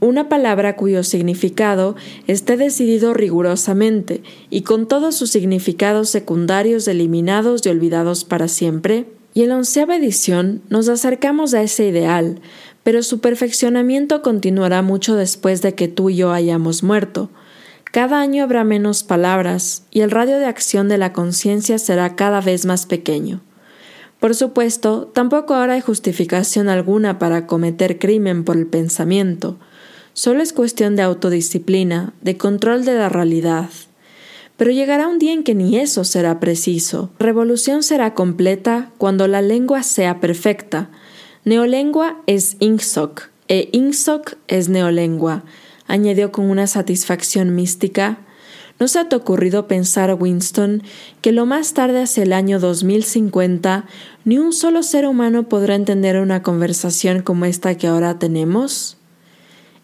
una 0.00 0.28
palabra 0.28 0.76
cuyo 0.76 1.04
significado 1.04 1.94
esté 2.26 2.56
decidido 2.56 3.14
rigurosamente 3.14 4.22
y 4.48 4.62
con 4.62 4.88
todos 4.88 5.14
sus 5.14 5.30
significados 5.30 6.08
secundarios 6.08 6.88
eliminados 6.88 7.64
y 7.64 7.68
olvidados 7.68 8.24
para 8.24 8.48
siempre? 8.48 9.06
Y 9.32 9.42
en 9.42 9.50
la 9.50 9.58
onceava 9.58 9.96
edición 9.96 10.62
nos 10.70 10.88
acercamos 10.88 11.54
a 11.54 11.62
ese 11.62 11.86
ideal, 11.86 12.40
pero 12.82 13.02
su 13.02 13.20
perfeccionamiento 13.20 14.22
continuará 14.22 14.82
mucho 14.82 15.14
después 15.14 15.62
de 15.62 15.74
que 15.74 15.86
tú 15.86 16.10
y 16.10 16.16
yo 16.16 16.32
hayamos 16.32 16.82
muerto. 16.82 17.30
Cada 17.92 18.20
año 18.20 18.42
habrá 18.42 18.64
menos 18.64 19.04
palabras 19.04 19.84
y 19.90 20.00
el 20.00 20.10
radio 20.10 20.38
de 20.38 20.46
acción 20.46 20.88
de 20.88 20.98
la 20.98 21.12
conciencia 21.12 21.78
será 21.78 22.16
cada 22.16 22.40
vez 22.40 22.64
más 22.64 22.86
pequeño. 22.86 23.42
Por 24.20 24.34
supuesto, 24.34 25.10
tampoco 25.14 25.54
ahora 25.54 25.74
hay 25.74 25.80
justificación 25.80 26.68
alguna 26.68 27.18
para 27.18 27.46
cometer 27.46 27.98
crimen 27.98 28.44
por 28.44 28.56
el 28.56 28.66
pensamiento. 28.66 29.58
Solo 30.12 30.42
es 30.42 30.52
cuestión 30.52 30.94
de 30.94 31.02
autodisciplina, 31.02 32.12
de 32.20 32.36
control 32.36 32.84
de 32.84 32.94
la 32.94 33.08
realidad. 33.08 33.70
Pero 34.58 34.72
llegará 34.72 35.08
un 35.08 35.18
día 35.18 35.32
en 35.32 35.42
que 35.42 35.54
ni 35.54 35.78
eso 35.78 36.04
será 36.04 36.38
preciso. 36.38 37.10
Revolución 37.18 37.82
será 37.82 38.12
completa 38.12 38.90
cuando 38.98 39.26
la 39.26 39.40
lengua 39.40 39.82
sea 39.82 40.20
perfecta. 40.20 40.90
Neolengua 41.46 42.20
es 42.26 42.58
Ingsoc 42.60 43.30
e 43.48 43.70
Ingsoc 43.72 44.36
es 44.46 44.68
neolengua, 44.68 45.42
añadió 45.86 46.30
con 46.30 46.48
una 46.48 46.66
satisfacción 46.66 47.54
mística. 47.54 48.18
¿No 48.80 48.88
se 48.88 49.04
te 49.04 49.14
ha 49.14 49.18
ocurrido 49.18 49.68
pensar, 49.68 50.16
Winston, 50.18 50.82
que 51.20 51.32
lo 51.32 51.44
más 51.44 51.74
tarde 51.74 52.00
hacia 52.00 52.22
el 52.22 52.32
año 52.32 52.58
2050 52.58 53.84
ni 54.24 54.38
un 54.38 54.54
solo 54.54 54.82
ser 54.82 55.06
humano 55.06 55.50
podrá 55.50 55.74
entender 55.74 56.18
una 56.18 56.42
conversación 56.42 57.20
como 57.20 57.44
esta 57.44 57.76
que 57.76 57.88
ahora 57.88 58.18
tenemos? 58.18 58.96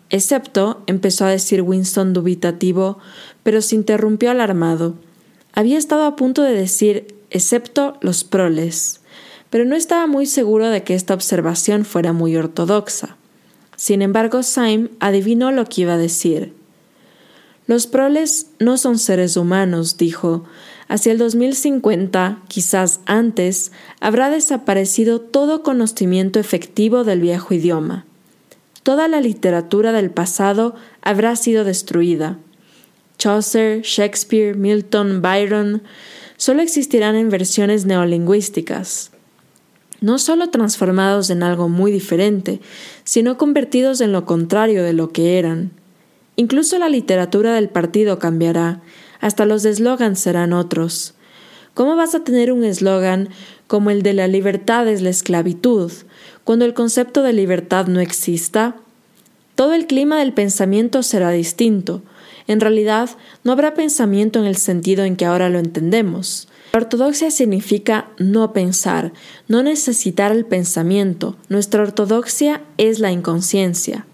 Excepto, 0.09 0.83
empezó 0.87 1.27
a 1.27 1.31
decir 1.31 1.61
Winston 1.61 2.15
dubitativo, 2.15 2.97
pero 3.43 3.61
se 3.61 3.75
interrumpió 3.75 4.31
alarmado. 4.31 4.95
Había 5.53 5.77
estado 5.77 6.05
a 6.07 6.17
punto 6.17 6.41
de 6.41 6.55
decir 6.55 7.17
excepto 7.29 7.99
los 8.01 8.25
proles, 8.25 9.03
pero 9.51 9.67
no 9.67 9.77
estaba 9.77 10.07
muy 10.07 10.25
seguro 10.25 10.71
de 10.71 10.85
que 10.85 10.95
esta 10.95 11.13
observación 11.13 11.85
fuera 11.85 12.15
muy 12.15 12.35
ortodoxa. 12.35 13.19
Sin 13.77 14.01
embargo, 14.01 14.43
Syme 14.43 14.89
adivinó 15.01 15.53
lo 15.53 15.67
que 15.67 15.83
iba 15.83 15.95
a 15.95 15.99
decir. 15.99 16.56
Los 17.67 17.87
proles 17.87 18.47
no 18.61 18.77
son 18.79 18.99
seres 18.99 19.37
humanos, 19.37 19.97
dijo. 19.97 20.45
Hacia 20.89 21.11
el 21.11 21.19
2050, 21.19 22.43
quizás 22.47 23.01
antes, 23.07 23.73
habrá 24.01 24.31
desaparecido 24.31 25.21
todo 25.21 25.65
conocimiento 25.65 26.39
efectivo 26.39 27.03
del 27.03 27.21
viejo 27.21 27.55
idioma. 27.55 28.07
Toda 28.85 29.09
la 29.09 29.21
literatura 29.21 29.91
del 29.91 30.11
pasado 30.11 30.77
habrá 31.03 31.35
sido 31.35 31.65
destruida. 31.65 32.39
Chaucer, 33.19 33.83
Shakespeare, 33.83 34.55
Milton, 34.55 35.23
Byron, 35.23 35.83
solo 36.37 36.63
existirán 36.63 37.17
en 37.17 37.31
versiones 37.31 37.85
neolingüísticas, 37.85 39.11
no 40.01 40.21
solo 40.21 40.51
transformados 40.51 41.31
en 41.31 41.43
algo 41.43 41.69
muy 41.69 41.91
diferente, 41.91 42.61
sino 43.03 43.39
convertidos 43.39 44.01
en 44.01 44.13
lo 44.13 44.25
contrario 44.25 44.85
de 44.85 44.93
lo 44.93 45.11
que 45.11 45.41
eran. 45.41 45.73
Incluso 46.37 46.79
la 46.79 46.89
literatura 46.89 47.55
del 47.55 47.71
partido 47.71 48.19
cambiará, 48.19 48.81
hasta 49.21 49.47
los 49.47 49.65
eslogans 49.65 50.21
serán 50.21 50.53
otros. 50.53 51.15
¿Cómo 51.75 51.97
vas 51.97 52.15
a 52.15 52.25
tener 52.25 52.53
un 52.53 52.65
eslogan 52.65 53.31
como 53.67 53.91
el 53.91 54.03
de 54.03 54.13
la 54.13 54.29
libertad 54.29 54.87
es 54.89 55.03
la 55.03 55.11
esclavitud, 55.11 55.91
cuando 56.45 56.65
el 56.65 56.75
concepto 56.75 57.23
de 57.23 57.33
libertad 57.33 57.87
no 57.87 58.01
exista? 58.01 58.77
Todo 59.55 59.73
el 59.73 59.87
clima 59.87 60.19
del 60.19 60.35
pensamiento 60.35 61.03
será 61.03 61.31
distinto. 61.31 62.03
En 62.47 62.61
realidad, 62.61 63.11
no 63.43 63.53
habrá 63.53 63.75
pensamiento 63.75 64.39
en 64.39 64.45
el 64.45 64.57
sentido 64.57 65.05
en 65.05 65.17
que 65.17 65.25
ahora 65.25 65.49
lo 65.49 65.59
entendemos. 65.59 66.49
La 66.73 66.81
ortodoxia 66.81 67.31
significa 67.31 68.09
no 68.19 68.53
pensar, 68.53 69.13
no 69.49 69.63
necesitar 69.63 70.33
el 70.33 70.45
pensamiento. 70.45 71.37
Nuestra 71.49 71.83
ortodoxia 71.83 72.61
es 72.77 73.01
la 73.01 73.13
inconsciencia. 73.13 74.07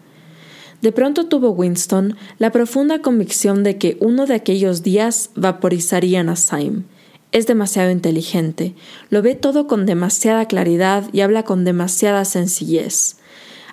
De 0.82 0.90
pronto 0.90 1.26
tuvo 1.26 1.50
Winston 1.50 2.16
la 2.38 2.50
profunda 2.50 2.98
convicción 2.98 3.62
de 3.62 3.78
que 3.78 3.96
uno 4.00 4.26
de 4.26 4.34
aquellos 4.34 4.82
días 4.82 5.30
vaporizarían 5.36 6.28
a 6.28 6.36
Syme. 6.36 6.82
Es 7.30 7.46
demasiado 7.46 7.90
inteligente, 7.90 8.74
lo 9.08 9.22
ve 9.22 9.36
todo 9.36 9.66
con 9.66 9.86
demasiada 9.86 10.46
claridad 10.46 11.08
y 11.12 11.20
habla 11.20 11.44
con 11.44 11.64
demasiada 11.64 12.24
sencillez. 12.24 13.16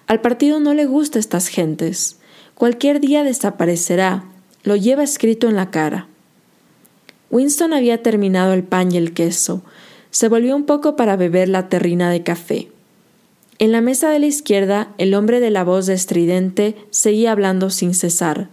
Al 0.06 0.22
partido 0.22 0.60
no 0.60 0.74
le 0.74 0.86
gusta 0.86 1.20
estas 1.20 1.48
gentes. 1.48 2.18
Cualquier 2.54 3.02
día 3.02 3.24
desaparecerá, 3.24 4.24
lo 4.64 4.76
lleva 4.76 5.04
escrito 5.04 5.50
en 5.50 5.56
la 5.56 5.72
cara. 5.72 6.08
Winston 7.32 7.74
había 7.74 8.02
terminado 8.04 8.54
el 8.54 8.64
pan 8.64 8.92
y 8.94 8.98
el 8.98 9.14
queso. 9.14 9.64
Se 10.12 10.30
volvió 10.30 10.56
un 10.56 10.66
poco 10.66 10.96
para 10.96 11.16
beber 11.16 11.50
la 11.50 11.70
terrina 11.70 12.12
de 12.12 12.24
café. 12.24 12.70
En 13.60 13.74
la 13.74 13.82
mesa 13.82 14.10
de 14.10 14.20
la 14.20 14.26
izquierda, 14.26 14.94
el 14.98 15.14
hombre 15.14 15.42
de 15.42 15.50
la 15.50 15.66
voz 15.66 15.90
estridente 15.90 16.76
seguía 16.92 17.34
hablando 17.34 17.70
sin 17.70 17.94
cesar. 17.94 18.50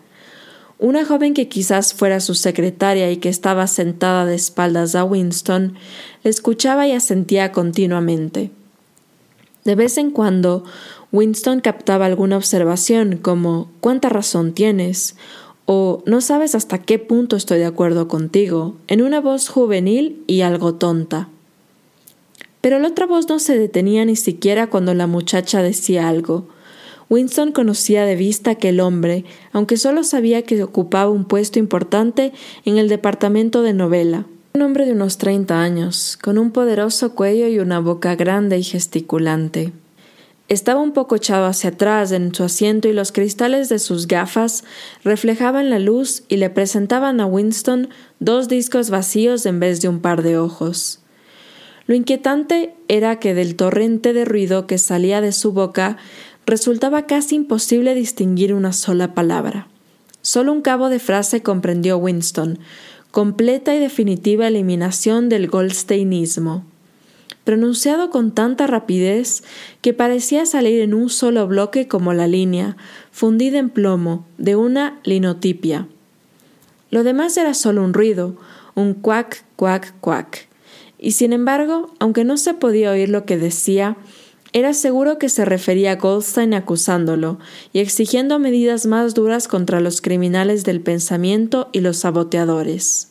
Una 0.81 1.07
joven 1.07 1.33
que 1.33 1.49
quizás 1.49 1.95
fuera 1.95 2.19
su 2.19 2.35
secretaria 2.35 3.11
y 3.13 3.17
que 3.19 3.29
estaba 3.29 3.69
sentada 3.69 4.27
de 4.27 4.35
espaldas 4.35 4.97
a 4.97 5.05
Winston, 5.05 5.75
le 6.25 6.31
escuchaba 6.31 6.89
y 6.89 6.93
asentía 6.93 7.53
continuamente. 7.53 8.51
De 9.65 9.77
vez 9.77 9.97
en 9.97 10.11
cuando, 10.11 10.65
Winston 11.13 11.61
captaba 11.61 12.07
alguna 12.07 12.37
observación 12.37 13.17
como 13.17 13.71
¿cuánta 13.81 14.09
razón 14.09 14.53
tienes? 14.53 15.15
o 15.67 16.03
no 16.07 16.21
sabes 16.21 16.55
hasta 16.55 16.79
qué 16.79 16.99
punto 16.99 17.37
estoy 17.37 17.59
de 17.59 17.67
acuerdo 17.67 18.07
contigo, 18.07 18.77
en 18.87 19.03
una 19.03 19.21
voz 19.21 19.49
juvenil 19.49 20.23
y 20.29 20.43
algo 20.43 20.75
tonta. 20.75 21.29
Pero 22.67 22.81
la 22.81 22.89
otra 22.89 23.07
voz 23.07 23.29
no 23.29 23.39
se 23.39 23.57
detenía 23.57 24.05
ni 24.05 24.17
siquiera 24.17 24.67
cuando 24.67 24.93
la 24.93 25.07
muchacha 25.07 25.63
decía 25.63 26.09
algo. 26.09 26.49
Winston 27.09 27.53
conocía 27.53 28.05
de 28.05 28.17
vista 28.17 28.51
aquel 28.51 28.81
hombre, 28.81 29.25
aunque 29.53 29.77
solo 29.77 30.03
sabía 30.03 30.43
que 30.43 30.61
ocupaba 30.65 31.09
un 31.09 31.27
puesto 31.27 31.61
importante 31.61 32.33
en 32.65 32.77
el 32.77 32.89
departamento 32.89 33.63
de 33.63 33.73
novela. 33.73 34.27
Un 34.55 34.63
hombre 34.63 34.85
de 34.85 34.95
unos 34.95 35.17
treinta 35.17 35.63
años, 35.63 36.19
con 36.21 36.39
un 36.39 36.51
poderoso 36.51 37.15
cuello 37.15 37.47
y 37.47 37.61
una 37.61 37.79
boca 37.79 38.17
grande 38.17 38.59
y 38.59 38.65
gesticulante. 38.65 39.73
Estaba 40.49 40.81
un 40.81 40.91
poco 40.91 41.15
echado 41.15 41.47
hacia 41.47 41.71
atrás 41.71 42.11
en 42.11 42.35
su 42.35 42.43
asiento 42.43 42.89
y 42.89 42.93
los 42.93 43.13
cristales 43.13 43.69
de 43.69 43.79
sus 43.79 44.09
gafas 44.09 44.65
reflejaban 45.05 45.71
la 45.71 45.79
luz 45.79 46.25
y 46.27 46.39
le 46.39 46.51
presentaban 46.51 47.21
a 47.21 47.27
Winston 47.27 47.91
dos 48.19 48.49
discos 48.49 48.91
vacíos 48.91 49.47
en 49.47 49.61
vez 49.61 49.83
de 49.83 49.89
un 49.89 50.01
par 50.01 50.25
de 50.25 50.37
ojos. 50.37 50.99
Lo 51.87 51.95
inquietante 51.95 52.75
era 52.89 53.21
que 53.21 53.33
del 53.35 53.55
torrente 53.55 54.13
de 54.13 54.25
ruido 54.25 54.67
que 54.67 54.79
salía 54.79 55.21
de 55.21 55.33
su 55.33 55.53
boca 55.53 55.99
resultaba 56.45 57.07
casi 57.07 57.37
imposible 57.37 57.95
distinguir 57.95 58.55
una 58.55 58.73
sola 58.73 59.15
palabra. 59.15 59.69
Solo 60.21 60.53
un 60.53 60.63
cabo 60.63 60.89
de 60.89 60.99
frase 60.99 61.43
comprendió 61.43 61.97
Winston, 61.99 62.59
completa 63.13 63.75
y 63.75 63.79
definitiva 63.79 64.49
eliminación 64.49 65.29
del 65.29 65.47
goldsteinismo, 65.47 66.65
pronunciado 67.45 68.11
con 68.11 68.33
tanta 68.33 68.67
rapidez 68.67 69.45
que 69.81 69.93
parecía 69.93 70.45
salir 70.45 70.81
en 70.81 70.93
un 70.93 71.09
solo 71.09 71.47
bloque 71.47 71.87
como 71.87 72.13
la 72.13 72.27
línea, 72.27 72.77
fundida 73.13 73.59
en 73.59 73.71
plomo, 73.71 74.27
de 74.39 74.57
una 74.57 74.99
linotipia. 75.05 75.87
Lo 76.91 77.05
demás 77.05 77.37
era 77.37 77.55
solo 77.55 77.85
un 77.85 77.95
ruido, 77.95 78.37
un 78.75 78.95
cuac, 78.95 79.45
cuac, 79.55 79.95
cuac 80.01 80.46
y 80.99 81.13
sin 81.13 81.33
embargo, 81.33 81.93
aunque 81.99 82.25
no 82.25 82.37
se 82.37 82.55
podía 82.55 82.91
oír 82.91 83.09
lo 83.09 83.25
que 83.25 83.37
decía, 83.37 83.97
era 84.53 84.73
seguro 84.73 85.19
que 85.19 85.29
se 85.29 85.45
refería 85.45 85.93
a 85.93 85.97
Goldstein 85.97 86.55
acusándolo 86.55 87.39
y 87.73 87.81
exigiendo 87.81 88.39
medidas 88.39 88.87
más 88.87 89.15
duras 89.15 89.49
contra 89.49 89.81
los 89.81 90.01
criminales 90.01 90.65
del 90.65 90.81
pensamiento 90.81 91.69
y 91.73 91.81
los 91.81 91.99
saboteadores. 91.99 93.11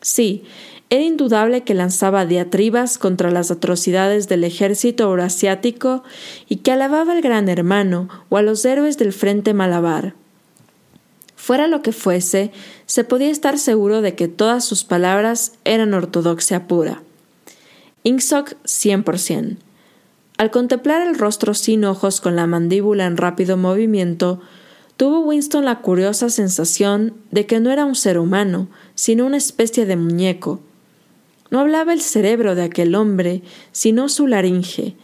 Sí, 0.00 0.44
era 0.88 1.04
indudable 1.04 1.62
que 1.62 1.74
lanzaba 1.74 2.26
diatribas 2.26 2.98
contra 2.98 3.30
las 3.30 3.50
atrocidades 3.50 4.28
del 4.28 4.44
ejército 4.44 5.04
eurasiático 5.04 6.04
y 6.48 6.56
que 6.56 6.72
alababa 6.72 7.12
al 7.12 7.22
gran 7.22 7.48
hermano 7.48 8.08
o 8.28 8.36
a 8.36 8.42
los 8.42 8.64
héroes 8.64 8.98
del 8.98 9.12
frente 9.12 9.54
malabar. 9.54 10.14
Fuera 11.42 11.66
lo 11.66 11.82
que 11.82 11.90
fuese, 11.90 12.52
se 12.86 13.02
podía 13.02 13.28
estar 13.28 13.58
seguro 13.58 14.00
de 14.00 14.14
que 14.14 14.28
todas 14.28 14.64
sus 14.64 14.84
palabras 14.84 15.54
eran 15.64 15.92
ortodoxia 15.92 16.68
pura. 16.68 17.02
Ingsoc 18.04 18.52
100%. 18.62 19.56
Al 20.38 20.50
contemplar 20.52 21.04
el 21.04 21.18
rostro 21.18 21.54
sin 21.54 21.84
ojos 21.84 22.20
con 22.20 22.36
la 22.36 22.46
mandíbula 22.46 23.06
en 23.06 23.16
rápido 23.16 23.56
movimiento, 23.56 24.40
tuvo 24.96 25.18
Winston 25.18 25.64
la 25.64 25.80
curiosa 25.80 26.30
sensación 26.30 27.14
de 27.32 27.44
que 27.44 27.58
no 27.58 27.72
era 27.72 27.86
un 27.86 27.96
ser 27.96 28.20
humano, 28.20 28.68
sino 28.94 29.26
una 29.26 29.38
especie 29.38 29.84
de 29.84 29.96
muñeco. 29.96 30.60
No 31.50 31.58
hablaba 31.58 31.92
el 31.92 32.02
cerebro 32.02 32.54
de 32.54 32.62
aquel 32.62 32.94
hombre, 32.94 33.42
sino 33.72 34.08
su 34.08 34.28
laringe, 34.28 34.94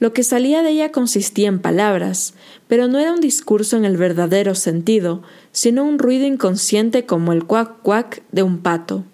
lo 0.00 0.14
que 0.14 0.24
salía 0.24 0.62
de 0.62 0.70
ella 0.70 0.90
consistía 0.90 1.48
en 1.48 1.60
palabras, 1.60 2.34
pero 2.66 2.88
no 2.88 2.98
era 2.98 3.12
un 3.12 3.20
discurso 3.20 3.76
en 3.76 3.84
el 3.84 3.98
verdadero 3.98 4.54
sentido, 4.54 5.22
sino 5.52 5.84
un 5.84 5.98
ruido 5.98 6.26
inconsciente 6.26 7.04
como 7.04 7.32
el 7.32 7.44
cuac 7.44 7.82
cuac 7.82 8.22
de 8.32 8.42
un 8.42 8.58
pato. 8.58 9.04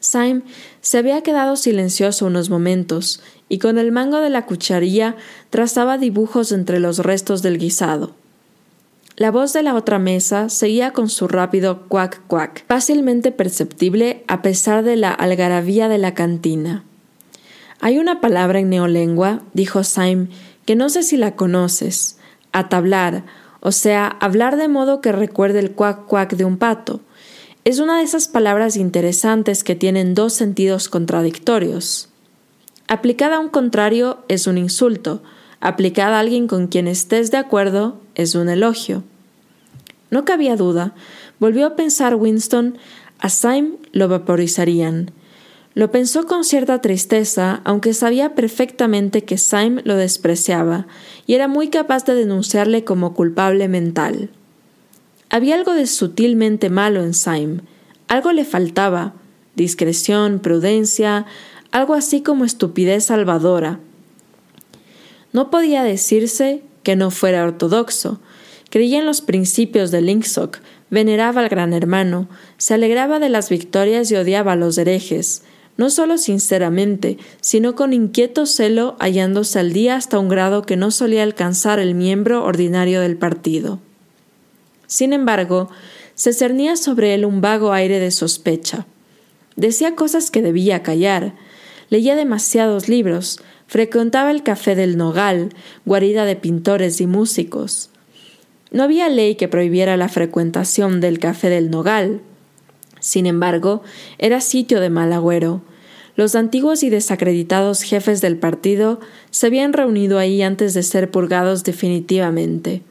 Syme 0.00 0.42
se 0.80 0.98
había 0.98 1.22
quedado 1.22 1.56
silencioso 1.56 2.26
unos 2.26 2.50
momentos 2.50 3.22
y 3.48 3.58
con 3.58 3.78
el 3.78 3.92
mango 3.92 4.18
de 4.18 4.30
la 4.30 4.46
cucharilla 4.46 5.16
trazaba 5.50 5.96
dibujos 5.96 6.52
entre 6.52 6.80
los 6.80 6.98
restos 6.98 7.42
del 7.42 7.58
guisado. 7.58 8.14
La 9.16 9.30
voz 9.30 9.52
de 9.52 9.62
la 9.62 9.74
otra 9.74 9.98
mesa 9.98 10.48
seguía 10.48 10.92
con 10.92 11.08
su 11.08 11.28
rápido 11.28 11.82
cuac 11.88 12.26
cuac, 12.26 12.64
fácilmente 12.66 13.30
perceptible 13.30 14.24
a 14.26 14.40
pesar 14.42 14.82
de 14.82 14.96
la 14.96 15.12
algarabía 15.12 15.88
de 15.88 15.98
la 15.98 16.14
cantina. 16.14 16.84
Hay 17.80 17.98
una 17.98 18.20
palabra 18.20 18.60
en 18.60 18.68
neolengua, 18.68 19.40
dijo 19.54 19.84
Syme, 19.84 20.28
que 20.66 20.76
no 20.76 20.90
sé 20.90 21.02
si 21.02 21.16
la 21.16 21.34
conoces, 21.34 22.18
atablar, 22.52 23.24
o 23.60 23.72
sea, 23.72 24.06
hablar 24.06 24.56
de 24.56 24.68
modo 24.68 25.00
que 25.00 25.12
recuerde 25.12 25.60
el 25.60 25.72
cuac 25.72 26.06
cuac 26.06 26.34
de 26.34 26.44
un 26.44 26.58
pato. 26.58 27.00
Es 27.64 27.78
una 27.78 27.98
de 27.98 28.04
esas 28.04 28.28
palabras 28.28 28.76
interesantes 28.76 29.64
que 29.64 29.74
tienen 29.74 30.14
dos 30.14 30.32
sentidos 30.32 30.88
contradictorios. 30.88 32.08
Aplicada 32.88 33.36
a 33.36 33.40
un 33.40 33.48
contrario 33.48 34.18
es 34.28 34.46
un 34.46 34.58
insulto, 34.58 35.22
aplicada 35.60 36.16
a 36.16 36.20
alguien 36.20 36.48
con 36.48 36.66
quien 36.66 36.88
estés 36.88 37.30
de 37.30 37.36
acuerdo 37.36 38.00
es 38.14 38.34
un 38.34 38.48
elogio. 38.48 39.04
No 40.10 40.24
cabía 40.24 40.56
duda, 40.56 40.94
volvió 41.38 41.66
a 41.66 41.76
pensar 41.76 42.14
Winston, 42.14 42.78
a 43.18 43.28
Syme 43.28 43.72
lo 43.92 44.08
vaporizarían. 44.08 45.12
Lo 45.74 45.92
pensó 45.92 46.26
con 46.26 46.44
cierta 46.44 46.80
tristeza, 46.80 47.60
aunque 47.64 47.94
sabía 47.94 48.34
perfectamente 48.34 49.22
que 49.22 49.38
Syme 49.38 49.82
lo 49.84 49.94
despreciaba 49.94 50.86
y 51.26 51.34
era 51.34 51.46
muy 51.46 51.68
capaz 51.68 52.04
de 52.04 52.14
denunciarle 52.14 52.82
como 52.82 53.14
culpable 53.14 53.68
mental. 53.68 54.30
Había 55.28 55.54
algo 55.54 55.74
de 55.74 55.86
sutilmente 55.86 56.70
malo 56.70 57.04
en 57.04 57.14
Syme, 57.14 57.60
algo 58.08 58.32
le 58.32 58.44
faltaba, 58.44 59.14
discreción, 59.54 60.40
prudencia, 60.40 61.26
algo 61.70 61.94
así 61.94 62.20
como 62.20 62.44
estupidez 62.44 63.04
salvadora. 63.04 63.78
No 65.32 65.50
podía 65.50 65.84
decirse 65.84 66.62
que 66.82 66.96
no 66.96 67.12
fuera 67.12 67.44
ortodoxo, 67.44 68.20
creía 68.70 68.98
en 68.98 69.06
los 69.06 69.20
principios 69.20 69.92
de 69.92 70.02
Linksock, 70.02 70.58
veneraba 70.90 71.42
al 71.42 71.48
gran 71.48 71.72
hermano, 71.72 72.28
se 72.56 72.74
alegraba 72.74 73.20
de 73.20 73.28
las 73.28 73.48
victorias 73.50 74.10
y 74.10 74.16
odiaba 74.16 74.52
a 74.52 74.56
los 74.56 74.76
herejes, 74.76 75.44
no 75.80 75.88
solo 75.88 76.18
sinceramente, 76.18 77.16
sino 77.40 77.74
con 77.74 77.94
inquieto 77.94 78.44
celo 78.44 78.96
hallándose 78.98 79.58
al 79.58 79.72
día 79.72 79.96
hasta 79.96 80.18
un 80.18 80.28
grado 80.28 80.60
que 80.60 80.76
no 80.76 80.90
solía 80.90 81.22
alcanzar 81.22 81.78
el 81.78 81.94
miembro 81.94 82.44
ordinario 82.44 83.00
del 83.00 83.16
partido. 83.16 83.78
Sin 84.86 85.14
embargo, 85.14 85.70
se 86.14 86.34
cernía 86.34 86.76
sobre 86.76 87.14
él 87.14 87.24
un 87.24 87.40
vago 87.40 87.72
aire 87.72 87.98
de 87.98 88.10
sospecha. 88.10 88.84
Decía 89.56 89.96
cosas 89.96 90.30
que 90.30 90.42
debía 90.42 90.82
callar, 90.82 91.34
leía 91.88 92.14
demasiados 92.14 92.90
libros, 92.90 93.40
frecuentaba 93.66 94.32
el 94.32 94.42
café 94.42 94.74
del 94.74 94.98
Nogal, 94.98 95.48
guarida 95.86 96.26
de 96.26 96.36
pintores 96.36 97.00
y 97.00 97.06
músicos. 97.06 97.88
No 98.70 98.82
había 98.82 99.08
ley 99.08 99.34
que 99.34 99.48
prohibiera 99.48 99.96
la 99.96 100.10
frecuentación 100.10 101.00
del 101.00 101.20
café 101.20 101.48
del 101.48 101.70
Nogal. 101.70 102.20
Sin 102.98 103.24
embargo, 103.24 103.82
era 104.18 104.42
sitio 104.42 104.78
de 104.80 104.90
mal 104.90 105.14
agüero, 105.14 105.62
los 106.16 106.34
antiguos 106.34 106.82
y 106.82 106.90
desacreditados 106.90 107.82
jefes 107.82 108.20
del 108.20 108.36
partido 108.36 109.00
se 109.30 109.46
habían 109.46 109.72
reunido 109.72 110.18
ahí 110.18 110.42
antes 110.42 110.74
de 110.74 110.82
ser 110.82 111.10
purgados 111.10 111.64
definitivamente. 111.64 112.82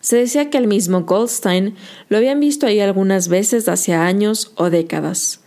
Se 0.00 0.16
decía 0.16 0.50
que 0.50 0.58
el 0.58 0.66
mismo 0.66 1.02
Goldstein 1.02 1.74
lo 2.08 2.18
habían 2.18 2.38
visto 2.38 2.66
ahí 2.66 2.80
algunas 2.80 3.28
veces 3.28 3.68
hacia 3.68 4.04
años 4.04 4.52
o 4.56 4.68
décadas. 4.68 5.40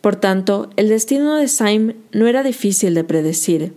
Por 0.00 0.16
tanto, 0.16 0.70
el 0.76 0.88
destino 0.88 1.36
de 1.36 1.48
Syme 1.48 1.96
no 2.12 2.26
era 2.26 2.42
difícil 2.42 2.94
de 2.94 3.04
predecir. 3.04 3.72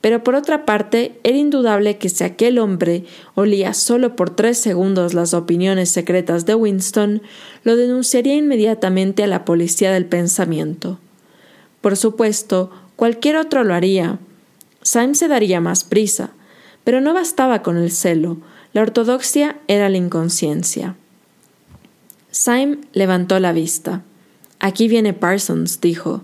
Pero 0.00 0.22
por 0.22 0.34
otra 0.34 0.64
parte, 0.64 1.18
era 1.24 1.36
indudable 1.36 1.98
que 1.98 2.08
si 2.08 2.22
aquel 2.24 2.58
hombre 2.58 3.04
olía 3.34 3.74
solo 3.74 4.14
por 4.14 4.30
tres 4.30 4.58
segundos 4.58 5.14
las 5.14 5.34
opiniones 5.34 5.90
secretas 5.90 6.46
de 6.46 6.54
Winston, 6.54 7.22
lo 7.64 7.76
denunciaría 7.76 8.34
inmediatamente 8.34 9.24
a 9.24 9.26
la 9.26 9.44
policía 9.44 9.92
del 9.92 10.06
pensamiento. 10.06 10.98
Por 11.80 11.96
supuesto, 11.96 12.70
cualquier 12.96 13.36
otro 13.36 13.64
lo 13.64 13.74
haría. 13.74 14.18
Syme 14.82 15.14
se 15.14 15.28
daría 15.28 15.60
más 15.60 15.84
prisa, 15.84 16.30
pero 16.84 17.00
no 17.00 17.14
bastaba 17.14 17.62
con 17.62 17.76
el 17.76 17.90
celo, 17.90 18.38
la 18.72 18.82
ortodoxia 18.82 19.56
era 19.66 19.88
la 19.88 19.96
inconsciencia. 19.96 20.96
Syme 22.30 22.78
levantó 22.92 23.40
la 23.40 23.52
vista. 23.52 24.02
Aquí 24.60 24.88
viene 24.88 25.14
Parsons, 25.14 25.80
dijo. 25.80 26.22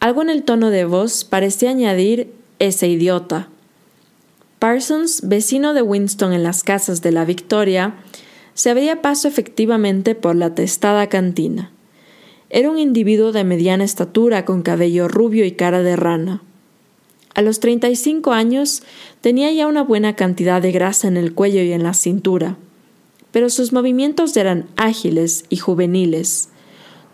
Algo 0.00 0.22
en 0.22 0.30
el 0.30 0.42
tono 0.42 0.70
de 0.70 0.84
voz 0.84 1.24
parecía 1.24 1.70
añadir 1.70 2.32
ese 2.58 2.88
idiota. 2.88 3.48
Parsons, 4.58 5.28
vecino 5.28 5.74
de 5.74 5.82
Winston 5.82 6.32
en 6.32 6.42
las 6.42 6.64
casas 6.64 7.02
de 7.02 7.12
la 7.12 7.24
Victoria, 7.24 7.94
se 8.54 8.70
abría 8.70 9.02
paso 9.02 9.28
efectivamente 9.28 10.14
por 10.14 10.36
la 10.36 10.54
testada 10.54 11.08
cantina. 11.08 11.70
Era 12.54 12.70
un 12.70 12.78
individuo 12.78 13.32
de 13.32 13.42
mediana 13.42 13.82
estatura 13.82 14.44
con 14.44 14.62
cabello 14.62 15.08
rubio 15.08 15.44
y 15.44 15.50
cara 15.50 15.82
de 15.82 15.96
rana. 15.96 16.40
A 17.34 17.42
los 17.42 17.58
35 17.58 18.30
años 18.30 18.84
tenía 19.20 19.50
ya 19.50 19.66
una 19.66 19.82
buena 19.82 20.14
cantidad 20.14 20.62
de 20.62 20.70
grasa 20.70 21.08
en 21.08 21.16
el 21.16 21.34
cuello 21.34 21.62
y 21.62 21.72
en 21.72 21.82
la 21.82 21.94
cintura, 21.94 22.56
pero 23.32 23.50
sus 23.50 23.72
movimientos 23.72 24.36
eran 24.36 24.68
ágiles 24.76 25.46
y 25.48 25.56
juveniles. 25.56 26.50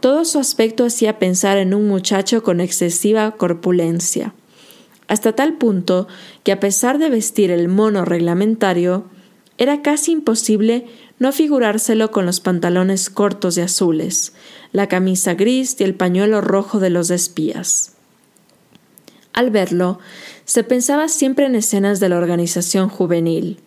Todo 0.00 0.26
su 0.26 0.38
aspecto 0.38 0.85
hacía 0.85 1.18
pensar 1.18 1.57
en 1.57 1.72
un 1.72 1.88
muchacho 1.88 2.42
con 2.42 2.61
excesiva 2.61 3.31
corpulencia, 3.31 4.35
hasta 5.09 5.33
tal 5.33 5.55
punto 5.55 6.07
que 6.44 6.53
a 6.53 6.61
pesar 6.61 6.98
de 6.98 7.09
vestir 7.09 7.50
el 7.50 7.68
mono 7.68 8.05
reglamentario, 8.05 9.07
era 9.57 9.81
casi 9.81 10.12
imposible 10.12 10.85
no 11.20 11.33
figurárselo 11.33 12.11
con 12.11 12.26
los 12.26 12.40
pantalones 12.40 13.11
cortos 13.11 13.56
y 13.59 13.61
azules, 13.61 14.33
la 14.72 14.88
camisa 14.88 15.35
gris 15.35 15.76
y 15.78 15.85
el 15.85 15.94
pañuelo 15.94 16.40
rojo 16.40 16.80
de 16.80 16.90
los 16.90 17.11
espías. 17.11 17.92
Al 19.35 19.50
verlo, 19.50 20.00
se 20.46 20.64
pensaba 20.64 21.09
siempre 21.09 21.44
en 21.44 21.54
escenas 21.54 22.00
de 22.00 22.09
la 22.09 22.16
organización 22.16 22.88
juvenil, 22.88 23.59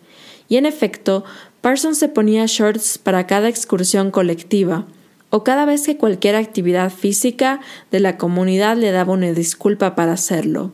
y 0.48 0.56
en 0.56 0.66
efecto, 0.66 1.24
Parsons 1.60 1.96
se 1.96 2.08
ponía 2.08 2.44
shorts 2.46 2.98
para 2.98 3.26
cada 3.26 3.48
excursión 3.48 4.10
colectiva, 4.10 4.84
o 5.30 5.44
cada 5.44 5.64
vez 5.64 5.86
que 5.86 5.96
cualquier 5.96 6.34
actividad 6.34 6.90
física 6.90 7.60
de 7.90 8.00
la 8.00 8.18
comunidad 8.18 8.76
le 8.76 8.90
daba 8.90 9.12
una 9.12 9.32
disculpa 9.32 9.94
para 9.94 10.12
hacerlo. 10.12 10.72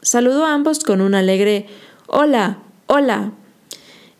Saludó 0.00 0.46
a 0.46 0.54
ambos 0.54 0.80
con 0.80 1.02
un 1.02 1.14
alegre 1.14 1.66
Hola, 2.06 2.58
hola, 2.86 3.32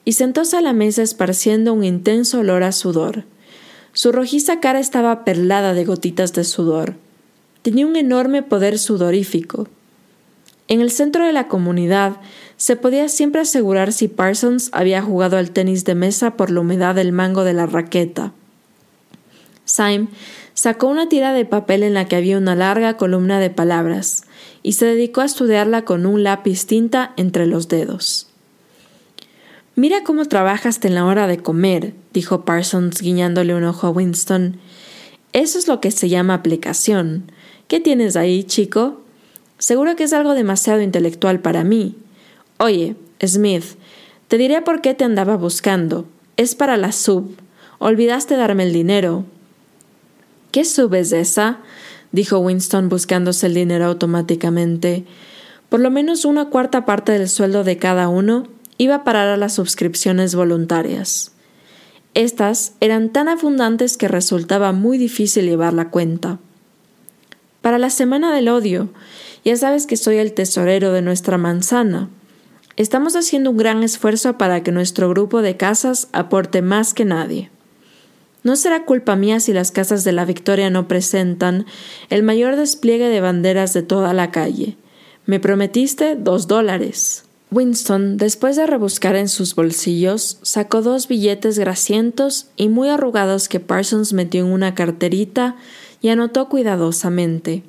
y 0.09 0.12
sentóse 0.12 0.57
a 0.57 0.62
la 0.62 0.73
mesa 0.73 1.03
esparciendo 1.03 1.75
un 1.75 1.85
intenso 1.85 2.38
olor 2.38 2.62
a 2.62 2.73
sudor. 2.73 3.25
Su 3.92 4.11
rojiza 4.11 4.59
cara 4.59 4.81
estaba 4.81 5.23
perlada 5.23 5.75
de 5.75 5.85
gotitas 5.85 6.33
de 6.33 6.44
sudor. 6.44 6.94
Tenía 7.61 7.87
un 7.87 7.94
enorme 7.94 8.42
poder 8.42 8.79
sudorífico. 8.79 9.68
En 10.66 10.81
el 10.81 10.90
centro 10.90 11.27
de 11.27 11.35
la 11.35 11.47
comunidad 11.47 12.23
se 12.57 12.75
podía 12.75 13.11
siempre 13.11 13.42
asegurar 13.42 13.92
si 13.92 14.09
Parsons 14.09 14.71
había 14.73 15.03
jugado 15.03 15.37
al 15.37 15.51
tenis 15.51 15.85
de 15.85 15.94
mesa 15.94 16.38
por 16.38 16.51
la 16.51 16.61
humedad 16.61 16.94
del 16.94 17.12
mango 17.12 17.44
de 17.44 17.53
la 17.53 17.66
raqueta. 17.66 18.33
Syme 19.66 20.09
sacó 20.55 20.87
una 20.87 21.11
tira 21.11 21.35
de 21.35 21.44
papel 21.44 21.83
en 21.83 21.92
la 21.92 22.07
que 22.07 22.16
había 22.16 22.38
una 22.38 22.57
larga 22.57 22.97
columna 22.97 23.40
de 23.40 23.51
palabras 23.51 24.25
y 24.62 24.73
se 24.73 24.87
dedicó 24.87 25.21
a 25.21 25.27
estudiarla 25.27 25.85
con 25.85 26.07
un 26.07 26.23
lápiz 26.23 26.64
tinta 26.64 27.12
entre 27.18 27.44
los 27.44 27.68
dedos. 27.68 28.27
Mira 29.78 30.02
cómo 30.02 30.24
trabajas 30.24 30.84
en 30.84 30.96
la 30.96 31.04
hora 31.04 31.28
de 31.28 31.38
comer, 31.38 31.94
dijo 32.12 32.44
Parsons 32.44 33.00
guiñándole 33.00 33.54
un 33.54 33.62
ojo 33.62 33.86
a 33.86 33.90
Winston. 33.90 34.56
Eso 35.32 35.56
es 35.56 35.68
lo 35.68 35.80
que 35.80 35.92
se 35.92 36.08
llama 36.08 36.34
aplicación. 36.34 37.30
¿Qué 37.68 37.78
tienes 37.78 38.16
ahí, 38.16 38.42
chico? 38.42 39.00
Seguro 39.58 39.94
que 39.94 40.02
es 40.02 40.12
algo 40.12 40.34
demasiado 40.34 40.80
intelectual 40.80 41.38
para 41.38 41.62
mí. 41.62 41.94
Oye, 42.58 42.96
Smith, 43.24 43.76
te 44.26 44.36
diré 44.36 44.62
por 44.62 44.80
qué 44.80 44.94
te 44.94 45.04
andaba 45.04 45.36
buscando. 45.36 46.06
Es 46.36 46.56
para 46.56 46.76
la 46.76 46.90
sub. 46.90 47.36
Olvidaste 47.78 48.36
darme 48.36 48.64
el 48.64 48.72
dinero. 48.72 49.26
¿Qué 50.50 50.64
sub 50.64 50.92
es 50.94 51.12
esa? 51.12 51.58
dijo 52.10 52.40
Winston 52.40 52.88
buscándose 52.88 53.46
el 53.46 53.54
dinero 53.54 53.84
automáticamente. 53.84 55.04
Por 55.68 55.78
lo 55.78 55.92
menos 55.92 56.24
una 56.24 56.46
cuarta 56.46 56.84
parte 56.84 57.12
del 57.12 57.28
sueldo 57.28 57.62
de 57.62 57.76
cada 57.76 58.08
uno 58.08 58.58
iba 58.78 58.94
a 58.94 59.04
parar 59.04 59.28
a 59.28 59.36
las 59.36 59.52
suscripciones 59.54 60.34
voluntarias. 60.34 61.32
Estas 62.14 62.72
eran 62.80 63.10
tan 63.10 63.28
abundantes 63.28 63.96
que 63.96 64.08
resultaba 64.08 64.72
muy 64.72 64.96
difícil 64.98 65.44
llevar 65.44 65.74
la 65.74 65.90
cuenta. 65.90 66.38
Para 67.60 67.78
la 67.78 67.90
Semana 67.90 68.34
del 68.34 68.48
Odio, 68.48 68.88
ya 69.44 69.56
sabes 69.56 69.86
que 69.86 69.96
soy 69.96 70.16
el 70.16 70.32
tesorero 70.32 70.92
de 70.92 71.02
nuestra 71.02 71.38
manzana. 71.38 72.08
Estamos 72.76 73.14
haciendo 73.16 73.50
un 73.50 73.56
gran 73.56 73.82
esfuerzo 73.82 74.38
para 74.38 74.62
que 74.62 74.72
nuestro 74.72 75.08
grupo 75.10 75.42
de 75.42 75.56
casas 75.56 76.08
aporte 76.12 76.62
más 76.62 76.94
que 76.94 77.04
nadie. 77.04 77.50
No 78.44 78.56
será 78.56 78.84
culpa 78.84 79.16
mía 79.16 79.40
si 79.40 79.52
las 79.52 79.72
casas 79.72 80.04
de 80.04 80.12
la 80.12 80.24
Victoria 80.24 80.70
no 80.70 80.88
presentan 80.88 81.66
el 82.08 82.22
mayor 82.22 82.56
despliegue 82.56 83.08
de 83.08 83.20
banderas 83.20 83.74
de 83.74 83.82
toda 83.82 84.12
la 84.14 84.30
calle. 84.30 84.76
Me 85.26 85.40
prometiste 85.40 86.16
dos 86.16 86.46
dólares. 86.46 87.27
Winston, 87.50 88.18
después 88.18 88.56
de 88.56 88.66
rebuscar 88.66 89.16
en 89.16 89.28
sus 89.28 89.54
bolsillos, 89.54 90.38
sacó 90.42 90.82
dos 90.82 91.08
billetes 91.08 91.58
grasientos 91.58 92.48
y 92.56 92.68
muy 92.68 92.90
arrugados 92.90 93.48
que 93.48 93.58
Parsons 93.58 94.12
metió 94.12 94.44
en 94.44 94.52
una 94.52 94.74
carterita 94.74 95.56
y 96.02 96.11
anotó 96.11 96.50
cuidadosamente. 96.50 97.62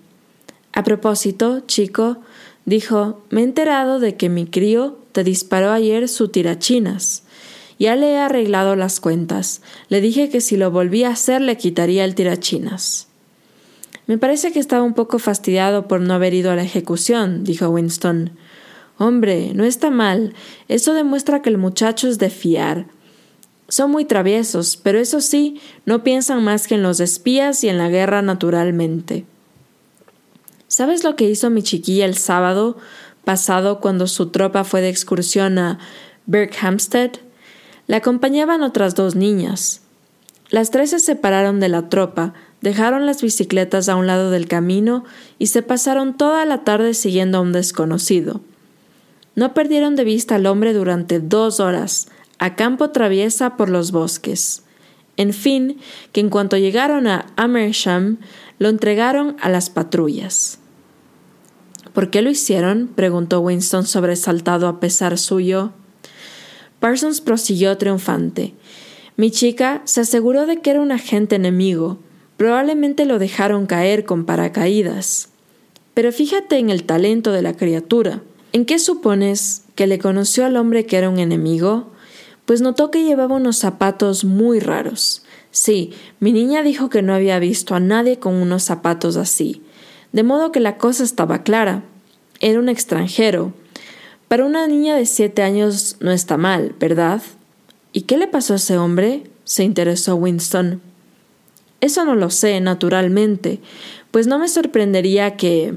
A 0.73 0.83
propósito, 0.83 1.61
chico, 1.61 2.17
dijo, 2.65 3.21
me 3.29 3.41
he 3.41 3.43
enterado 3.45 3.99
de 3.99 4.15
que 4.15 4.27
mi 4.27 4.45
crío 4.45 4.97
te 5.13 5.23
disparó 5.23 5.71
ayer 5.71 6.09
su 6.09 6.27
tirachinas. 6.27 7.23
Ya 7.79 7.95
le 7.95 8.11
he 8.11 8.17
arreglado 8.17 8.75
las 8.75 8.99
cuentas. 8.99 9.61
Le 9.87 10.01
dije 10.01 10.29
que 10.29 10.41
si 10.41 10.57
lo 10.57 10.69
volvía 10.71 11.07
a 11.07 11.13
hacer 11.13 11.39
le 11.39 11.55
quitaría 11.55 12.03
el 12.03 12.15
tirachinas. 12.15 13.07
Me 14.07 14.17
parece 14.17 14.51
que 14.51 14.59
estaba 14.59 14.83
un 14.83 14.93
poco 14.93 15.19
fastidiado 15.19 15.87
por 15.87 16.01
no 16.01 16.13
haber 16.13 16.33
ido 16.33 16.51
a 16.51 16.55
la 16.55 16.63
ejecución, 16.63 17.45
dijo 17.45 17.69
Winston. 17.69 18.31
Hombre, 18.99 19.53
no 19.55 19.63
está 19.63 19.89
mal. 19.89 20.33
Eso 20.67 20.93
demuestra 20.93 21.41
que 21.41 21.49
el 21.49 21.57
muchacho 21.57 22.09
es 22.09 22.19
de 22.19 22.29
fiar. 22.29 22.85
Son 23.69 23.89
muy 23.89 24.03
traviesos, 24.03 24.75
pero 24.75 24.99
eso 24.99 25.21
sí, 25.21 25.61
no 25.85 26.03
piensan 26.03 26.43
más 26.43 26.67
que 26.67 26.75
en 26.75 26.83
los 26.83 26.99
espías 26.99 27.63
y 27.63 27.69
en 27.69 27.77
la 27.77 27.87
guerra 27.87 28.21
naturalmente. 28.21 29.25
¿Sabes 30.67 31.05
lo 31.05 31.15
que 31.15 31.29
hizo 31.29 31.49
mi 31.49 31.63
chiquilla 31.63 32.05
el 32.05 32.17
sábado 32.17 32.77
pasado 33.23 33.79
cuando 33.79 34.05
su 34.05 34.31
tropa 34.31 34.65
fue 34.65 34.81
de 34.81 34.89
excursión 34.89 35.57
a 35.59 35.79
Berkhamsted? 36.25 37.11
Le 37.87 37.95
acompañaban 37.95 38.63
otras 38.63 38.95
dos 38.95 39.15
niñas. 39.15 39.81
Las 40.49 40.71
tres 40.71 40.89
se 40.89 40.99
separaron 40.99 41.61
de 41.61 41.69
la 41.69 41.87
tropa, 41.87 42.33
dejaron 42.59 43.05
las 43.05 43.21
bicicletas 43.21 43.87
a 43.87 43.95
un 43.95 44.07
lado 44.07 44.29
del 44.29 44.49
camino 44.49 45.05
y 45.37 45.47
se 45.47 45.61
pasaron 45.61 46.17
toda 46.17 46.43
la 46.43 46.65
tarde 46.65 46.93
siguiendo 46.93 47.37
a 47.37 47.41
un 47.41 47.53
desconocido. 47.53 48.41
No 49.39 49.53
perdieron 49.53 49.95
de 49.95 50.03
vista 50.03 50.35
al 50.35 50.45
hombre 50.47 50.73
durante 50.73 51.21
dos 51.21 51.61
horas, 51.61 52.09
a 52.39 52.57
campo 52.57 52.89
traviesa 52.89 53.55
por 53.55 53.69
los 53.69 53.93
bosques. 53.93 54.63
En 55.15 55.31
fin, 55.31 55.79
que 56.11 56.19
en 56.19 56.29
cuanto 56.29 56.57
llegaron 56.57 57.07
a 57.07 57.27
Amersham, 57.37 58.17
lo 58.57 58.67
entregaron 58.67 59.37
a 59.39 59.47
las 59.47 59.69
patrullas. 59.69 60.59
¿Por 61.93 62.09
qué 62.09 62.21
lo 62.21 62.29
hicieron? 62.29 62.89
preguntó 62.93 63.39
Winston 63.39 63.85
sobresaltado 63.85 64.67
a 64.67 64.81
pesar 64.81 65.17
suyo. 65.17 65.71
Parsons 66.81 67.21
prosiguió 67.21 67.77
triunfante. 67.77 68.55
Mi 69.15 69.31
chica 69.31 69.81
se 69.85 70.01
aseguró 70.01 70.47
de 70.47 70.59
que 70.59 70.71
era 70.71 70.81
un 70.81 70.91
agente 70.91 71.37
enemigo. 71.37 71.97
Probablemente 72.35 73.05
lo 73.05 73.19
dejaron 73.19 73.67
caer 73.67 74.03
con 74.03 74.25
paracaídas. 74.25 75.29
Pero 75.93 76.11
fíjate 76.11 76.57
en 76.57 76.69
el 76.69 76.83
talento 76.83 77.31
de 77.31 77.41
la 77.41 77.55
criatura. 77.55 78.21
¿En 78.51 78.65
qué 78.65 78.79
supones 78.79 79.63
que 79.75 79.87
le 79.87 79.99
conoció 79.99 80.45
al 80.45 80.57
hombre 80.57 80.85
que 80.85 80.97
era 80.97 81.09
un 81.09 81.19
enemigo? 81.19 81.91
Pues 82.45 82.61
notó 82.61 82.89
que 82.89 83.03
llevaba 83.03 83.35
unos 83.35 83.57
zapatos 83.57 84.23
muy 84.23 84.59
raros. 84.59 85.23
Sí, 85.51 85.93
mi 86.19 86.31
niña 86.31 86.63
dijo 86.63 86.89
que 86.89 87.01
no 87.01 87.13
había 87.13 87.37
visto 87.39 87.75
a 87.75 87.79
nadie 87.79 88.17
con 88.17 88.35
unos 88.35 88.63
zapatos 88.63 89.17
así. 89.17 89.61
De 90.11 90.23
modo 90.23 90.51
que 90.51 90.59
la 90.59 90.77
cosa 90.77 91.03
estaba 91.03 91.43
clara. 91.43 91.83
Era 92.39 92.59
un 92.59 92.69
extranjero. 92.69 93.53
Para 94.27 94.45
una 94.45 94.65
niña 94.67 94.95
de 94.95 95.05
siete 95.05 95.43
años 95.43 95.97
no 95.99 96.11
está 96.11 96.37
mal, 96.37 96.75
¿verdad? 96.79 97.21
¿Y 97.93 98.01
qué 98.01 98.17
le 98.17 98.27
pasó 98.27 98.53
a 98.53 98.57
ese 98.57 98.77
hombre? 98.77 99.23
se 99.49 99.63
interesó 99.63 100.15
Winston. 100.15 100.79
Eso 101.81 102.05
no 102.05 102.13
lo 102.13 102.29
sé, 102.29 102.61
naturalmente, 102.61 103.59
pues 104.11 104.27
no 104.27 104.37
me 104.37 104.47
sorprendería 104.47 105.37
que. 105.37 105.73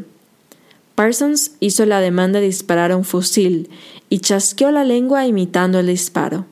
Parsons 0.95 1.53
hizo 1.61 1.87
la 1.87 2.01
demanda 2.01 2.41
de 2.41 2.47
disparar 2.47 2.95
un 2.95 3.05
fusil 3.05 3.71
y 4.09 4.21
chasqueó 4.21 4.71
la 4.71 4.85
lengua 4.85 5.27
imitando 5.27 5.79
el 5.79 5.87
disparo. 5.87 6.45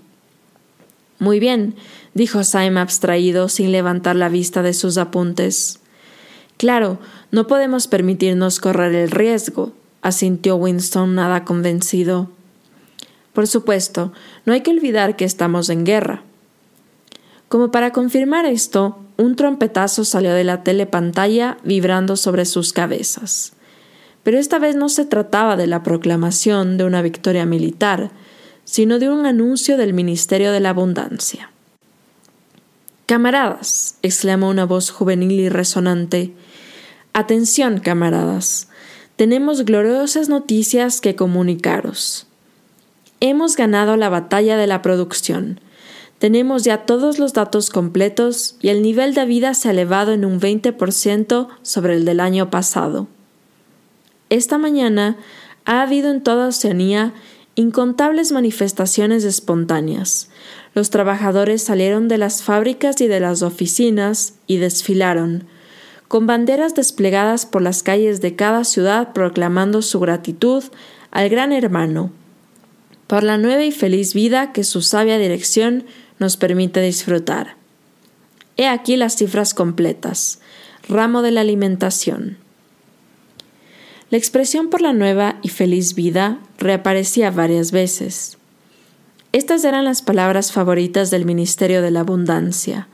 Muy 1.18 1.38
bien, 1.38 1.74
dijo 2.14 2.44
Syme 2.44 2.80
abstraído 2.80 3.48
sin 3.48 3.72
levantar 3.72 4.16
la 4.16 4.30
vista 4.30 4.62
de 4.62 4.72
sus 4.72 4.96
apuntes. 4.96 5.80
Claro, 6.56 6.98
no 7.30 7.46
podemos 7.46 7.86
permitirnos 7.86 8.60
correr 8.60 8.94
el 8.94 9.10
riesgo, 9.10 9.72
asintió 10.02 10.56
Winston 10.56 11.14
nada 11.14 11.44
convencido. 11.44 12.30
Por 13.34 13.46
supuesto, 13.46 14.12
no 14.46 14.52
hay 14.52 14.62
que 14.62 14.70
olvidar 14.70 15.16
que 15.16 15.24
estamos 15.24 15.68
en 15.68 15.84
guerra. 15.84 16.22
Como 17.48 17.70
para 17.70 17.92
confirmar 17.92 18.46
esto, 18.46 18.98
un 19.16 19.36
trompetazo 19.36 20.04
salió 20.04 20.32
de 20.32 20.44
la 20.44 20.62
telepantalla 20.62 21.58
vibrando 21.64 22.16
sobre 22.16 22.46
sus 22.46 22.72
cabezas. 22.72 23.52
Pero 24.22 24.38
esta 24.38 24.58
vez 24.58 24.76
no 24.76 24.88
se 24.88 25.04
trataba 25.04 25.56
de 25.56 25.66
la 25.66 25.82
proclamación 25.82 26.76
de 26.76 26.84
una 26.84 27.02
victoria 27.02 27.46
militar, 27.46 28.10
sino 28.64 28.98
de 28.98 29.08
un 29.08 29.26
anuncio 29.26 29.76
del 29.76 29.94
Ministerio 29.94 30.52
de 30.52 30.60
la 30.60 30.70
Abundancia. 30.70 31.50
Camaradas, 33.06 33.96
exclamó 34.02 34.48
una 34.48 34.66
voz 34.66 34.90
juvenil 34.90 35.32
y 35.32 35.48
resonante. 35.48 36.32
Atención, 37.12 37.80
camaradas. 37.80 38.68
Tenemos 39.16 39.64
gloriosas 39.64 40.28
noticias 40.28 41.00
que 41.00 41.16
comunicaros. 41.16 42.28
Hemos 43.18 43.56
ganado 43.56 43.96
la 43.96 44.08
batalla 44.08 44.56
de 44.56 44.66
la 44.66 44.80
producción. 44.80 45.60
Tenemos 46.20 46.62
ya 46.62 46.86
todos 46.86 47.18
los 47.18 47.32
datos 47.32 47.70
completos 47.70 48.56
y 48.60 48.68
el 48.68 48.80
nivel 48.80 49.14
de 49.14 49.24
vida 49.24 49.54
se 49.54 49.68
ha 49.68 49.72
elevado 49.72 50.12
en 50.12 50.24
un 50.24 50.40
20% 50.40 51.48
sobre 51.62 51.96
el 51.96 52.04
del 52.04 52.20
año 52.20 52.48
pasado. 52.50 53.08
Esta 54.30 54.58
mañana 54.58 55.16
ha 55.64 55.82
habido 55.82 56.10
en 56.10 56.22
toda 56.22 56.48
Oceanía 56.48 57.12
incontables 57.56 58.32
manifestaciones 58.32 59.24
espontáneas. 59.24 60.30
Los 60.74 60.90
trabajadores 60.90 61.62
salieron 61.62 62.08
de 62.08 62.16
las 62.16 62.42
fábricas 62.42 63.00
y 63.00 63.08
de 63.08 63.20
las 63.20 63.42
oficinas 63.42 64.34
y 64.46 64.56
desfilaron, 64.56 65.44
con 66.08 66.26
banderas 66.26 66.74
desplegadas 66.74 67.44
por 67.44 67.60
las 67.60 67.82
calles 67.82 68.20
de 68.20 68.34
cada 68.36 68.64
ciudad 68.64 69.12
proclamando 69.12 69.82
su 69.82 70.00
gratitud 70.00 70.64
al 71.10 71.28
gran 71.28 71.52
hermano 71.52 72.10
por 73.10 73.24
la 73.24 73.38
nueva 73.38 73.64
y 73.64 73.72
feliz 73.72 74.14
vida 74.14 74.52
que 74.52 74.62
su 74.62 74.82
sabia 74.82 75.18
dirección 75.18 75.84
nos 76.20 76.36
permite 76.36 76.80
disfrutar. 76.80 77.56
He 78.56 78.68
aquí 78.68 78.96
las 78.96 79.16
cifras 79.16 79.52
completas. 79.52 80.38
Ramo 80.88 81.20
de 81.22 81.32
la 81.32 81.40
alimentación. 81.40 82.38
La 84.10 84.18
expresión 84.18 84.70
por 84.70 84.80
la 84.80 84.92
nueva 84.92 85.38
y 85.40 85.50
feliz 85.50 85.94
vida 85.94 86.40
reaparecía 86.58 87.30
varias 87.30 87.70
veces. 87.70 88.38
Estas 89.30 89.62
eran 89.64 89.84
las 89.84 90.02
palabras 90.02 90.50
favoritas 90.50 91.12
del 91.12 91.24
Ministerio 91.24 91.80
de 91.80 91.92
la 91.92 92.00
Abundancia. 92.00 92.88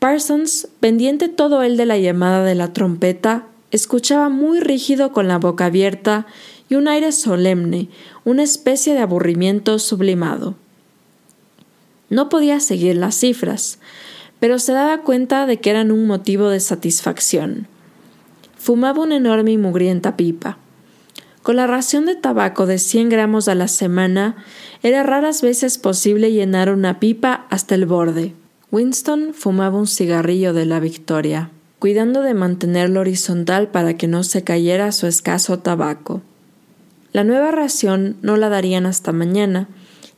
Parsons, 0.00 0.66
pendiente 0.80 1.28
todo 1.28 1.62
él 1.62 1.76
de 1.76 1.86
la 1.86 1.98
llamada 1.98 2.42
de 2.42 2.56
la 2.56 2.72
trompeta, 2.72 3.46
escuchaba 3.70 4.28
muy 4.28 4.58
rígido 4.58 5.12
con 5.12 5.28
la 5.28 5.38
boca 5.38 5.66
abierta 5.66 6.26
y 6.68 6.74
un 6.74 6.88
aire 6.88 7.12
solemne, 7.12 7.88
una 8.24 8.42
especie 8.42 8.94
de 8.94 9.00
aburrimiento 9.00 9.78
sublimado. 9.78 10.56
No 12.10 12.28
podía 12.28 12.58
seguir 12.58 12.96
las 12.96 13.14
cifras, 13.14 13.78
pero 14.40 14.58
se 14.58 14.72
daba 14.72 15.02
cuenta 15.02 15.46
de 15.46 15.60
que 15.60 15.70
eran 15.70 15.92
un 15.92 16.08
motivo 16.08 16.48
de 16.48 16.58
satisfacción. 16.58 17.68
Fumaba 18.58 19.02
una 19.02 19.16
enorme 19.16 19.52
y 19.52 19.58
mugrienta 19.58 20.16
pipa. 20.16 20.58
Con 21.42 21.56
la 21.56 21.66
ración 21.66 22.04
de 22.04 22.16
tabaco 22.16 22.66
de 22.66 22.78
100 22.78 23.08
gramos 23.08 23.48
a 23.48 23.54
la 23.54 23.68
semana, 23.68 24.36
era 24.82 25.02
raras 25.02 25.40
veces 25.40 25.78
posible 25.78 26.30
llenar 26.30 26.70
una 26.70 27.00
pipa 27.00 27.46
hasta 27.48 27.74
el 27.74 27.86
borde. 27.86 28.34
Winston 28.70 29.32
fumaba 29.32 29.78
un 29.78 29.86
cigarrillo 29.86 30.52
de 30.52 30.66
la 30.66 30.78
victoria, 30.78 31.50
cuidando 31.78 32.20
de 32.20 32.34
mantenerlo 32.34 33.00
horizontal 33.00 33.68
para 33.68 33.96
que 33.96 34.08
no 34.08 34.24
se 34.24 34.44
cayera 34.44 34.92
su 34.92 35.06
escaso 35.06 35.60
tabaco. 35.60 36.20
La 37.12 37.24
nueva 37.24 37.50
ración 37.50 38.16
no 38.20 38.36
la 38.36 38.50
darían 38.50 38.84
hasta 38.84 39.12
mañana, 39.12 39.68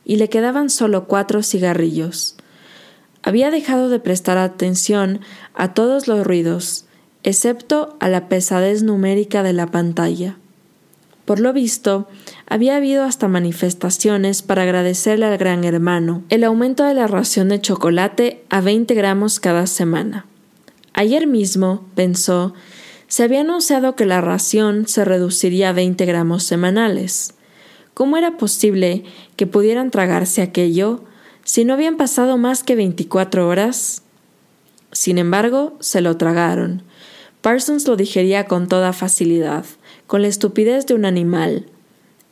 y 0.03 0.17
le 0.17 0.27
quedaban 0.27 0.69
solo 0.69 1.05
cuatro 1.05 1.43
cigarrillos. 1.43 2.35
Había 3.23 3.51
dejado 3.51 3.87
de 3.87 3.99
prestar 3.99 4.37
atención 4.37 5.21
a 5.53 5.73
todos 5.73 6.07
los 6.07 6.25
ruidos, 6.25 6.85
excepto 7.23 7.95
a 7.99 8.09
la 8.09 8.27
pesadez 8.27 8.83
numérica 8.83 9.43
de 9.43 9.53
la 9.53 9.67
pantalla. 9.67 10.37
Por 11.25 11.39
lo 11.39 11.53
visto, 11.53 12.07
había 12.47 12.75
habido 12.75 13.03
hasta 13.03 13.27
manifestaciones 13.27 14.41
para 14.41 14.63
agradecerle 14.63 15.25
al 15.25 15.37
gran 15.37 15.63
hermano 15.63 16.23
el 16.29 16.43
aumento 16.43 16.83
de 16.83 16.93
la 16.93 17.07
ración 17.07 17.49
de 17.49 17.61
chocolate 17.61 18.43
a 18.49 18.59
20 18.61 18.93
gramos 18.95 19.39
cada 19.39 19.67
semana. 19.67 20.25
Ayer 20.93 21.27
mismo, 21.27 21.85
pensó, 21.95 22.53
se 23.07 23.23
había 23.23 23.41
anunciado 23.41 23.95
que 23.95 24.05
la 24.05 24.21
ración 24.21 24.87
se 24.87 25.05
reduciría 25.05 25.69
a 25.69 25.73
20 25.73 26.05
gramos 26.05 26.43
semanales. 26.43 27.33
¿Cómo 27.93 28.17
era 28.17 28.37
posible 28.37 29.03
que 29.35 29.47
pudieran 29.47 29.91
tragarse 29.91 30.41
aquello 30.41 31.03
si 31.43 31.65
no 31.65 31.73
habían 31.73 31.97
pasado 31.97 32.37
más 32.37 32.63
que 32.63 32.75
24 32.75 33.47
horas? 33.47 34.03
Sin 34.91 35.17
embargo, 35.17 35.77
se 35.79 36.01
lo 36.01 36.17
tragaron. 36.17 36.83
Parsons 37.41 37.87
lo 37.87 37.95
digería 37.95 38.45
con 38.45 38.67
toda 38.67 38.93
facilidad, 38.93 39.65
con 40.07 40.21
la 40.21 40.27
estupidez 40.27 40.85
de 40.85 40.93
un 40.93 41.05
animal. 41.05 41.65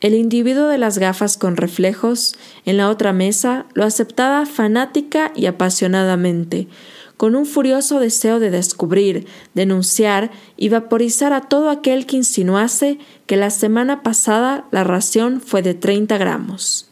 El 0.00 0.14
individuo 0.14 0.68
de 0.68 0.78
las 0.78 0.98
gafas 0.98 1.36
con 1.36 1.56
reflejos 1.56 2.36
en 2.64 2.76
la 2.76 2.88
otra 2.88 3.12
mesa 3.12 3.66
lo 3.74 3.84
aceptaba 3.84 4.46
fanática 4.46 5.32
y 5.34 5.46
apasionadamente, 5.46 6.68
con 7.16 7.34
un 7.34 7.44
furioso 7.44 8.00
deseo 8.00 8.40
de 8.40 8.50
descubrir, 8.50 9.26
denunciar 9.52 10.30
y 10.56 10.70
vaporizar 10.70 11.34
a 11.34 11.42
todo 11.42 11.68
aquel 11.68 12.06
que 12.06 12.16
insinuase 12.16 12.98
que 13.26 13.36
la 13.36 13.50
semana 13.50 14.02
pasada 14.02 14.64
la 14.70 14.84
ración 14.84 15.42
fue 15.42 15.60
de 15.60 15.74
30 15.74 16.16
gramos. 16.16 16.88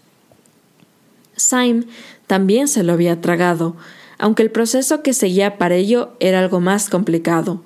Syme 1.34 1.84
también 2.26 2.68
se 2.68 2.82
lo 2.82 2.92
había 2.92 3.22
tragado, 3.22 3.76
aunque 4.18 4.42
el 4.42 4.50
proceso 4.50 5.02
que 5.02 5.14
seguía 5.14 5.56
para 5.56 5.76
ello 5.76 6.10
era 6.20 6.40
algo 6.40 6.60
más 6.60 6.90
complicado, 6.90 7.62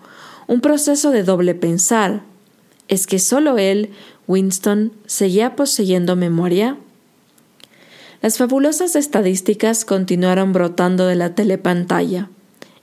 un 0.47 0.61
proceso 0.61 1.11
de 1.11 1.23
doble 1.23 1.55
pensar. 1.55 2.23
¿Es 2.89 3.07
que 3.07 3.19
solo 3.19 3.59
él, 3.59 3.91
Winston, 4.27 4.93
seguía 5.07 5.57
poseyendo 5.57 6.17
memoria? 6.17 6.77
Las 8.21 8.39
fabulosas 8.39 8.95
estadísticas 8.97 9.85
continuaron 9.85 10.53
brotando 10.53 11.07
de 11.07 11.17
la 11.17 11.35
telepantalla. 11.35 12.29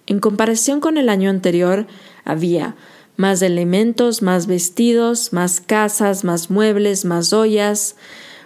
En 0.07 0.19
comparación 0.19 0.79
con 0.79 0.97
el 0.97 1.07
año 1.09 1.29
anterior, 1.29 1.87
había 2.25 2.75
más 3.15 3.41
elementos, 3.41 4.21
más 4.21 4.47
vestidos, 4.47 5.33
más 5.33 5.61
casas, 5.61 6.23
más 6.23 6.49
muebles, 6.49 7.05
más 7.05 7.33
ollas, 7.33 7.95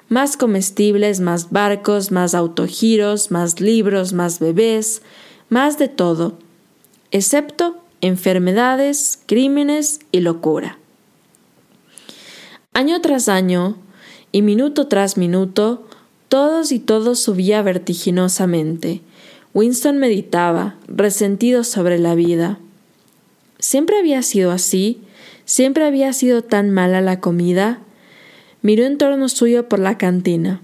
más 0.10 0.36
comestibles, 0.36 1.20
más 1.20 1.52
barcos, 1.52 2.12
más 2.12 2.36
autogiros, 2.36 3.32
más 3.32 3.62
libros, 3.62 4.14
más 4.14 4.40
bebés, 4.40 5.02
más 5.50 5.78
de 5.78 5.88
todo, 5.88 6.38
excepto 7.12 7.83
enfermedades, 8.04 9.18
crímenes 9.26 10.02
y 10.12 10.20
locura. 10.20 10.78
Año 12.74 13.00
tras 13.02 13.30
año 13.30 13.78
y 14.34 14.42
minuto 14.42 14.88
tras 14.88 15.16
minuto, 15.18 15.88
todos 16.28 16.74
y 16.74 16.80
todos 16.80 17.20
subía 17.20 17.62
vertiginosamente. 17.62 19.02
Winston 19.54 20.00
meditaba, 20.00 20.76
resentido 20.88 21.64
sobre 21.64 21.98
la 21.98 22.14
vida. 22.14 22.60
¿Siempre 23.58 23.98
había 23.98 24.22
sido 24.22 24.52
así? 24.52 25.00
¿Siempre 25.46 25.86
había 25.86 26.12
sido 26.12 26.44
tan 26.44 26.72
mala 26.72 27.00
la 27.00 27.22
comida? 27.22 27.80
Miró 28.62 28.84
en 28.86 28.98
torno 28.98 29.30
suyo 29.30 29.70
por 29.70 29.80
la 29.80 29.98
cantina. 29.98 30.62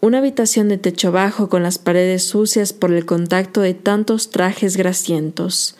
Una 0.00 0.18
habitación 0.18 0.68
de 0.68 0.78
techo 0.78 1.12
bajo 1.12 1.48
con 1.48 1.62
las 1.62 1.76
paredes 1.78 2.22
sucias 2.22 2.72
por 2.72 2.92
el 2.92 3.04
contacto 3.04 3.60
de 3.60 3.74
tantos 3.74 4.30
trajes 4.30 4.76
grasientos, 4.76 5.76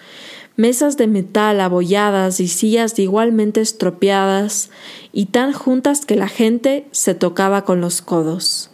mesas 0.58 0.96
de 0.96 1.06
metal 1.06 1.60
abolladas 1.60 2.40
y 2.40 2.48
sillas 2.48 2.98
igualmente 2.98 3.60
estropeadas 3.60 4.70
y 5.12 5.26
tan 5.26 5.52
juntas 5.52 6.04
que 6.04 6.16
la 6.16 6.26
gente 6.26 6.88
se 6.90 7.14
tocaba 7.14 7.64
con 7.64 7.80
los 7.80 8.02
codos. 8.02 8.68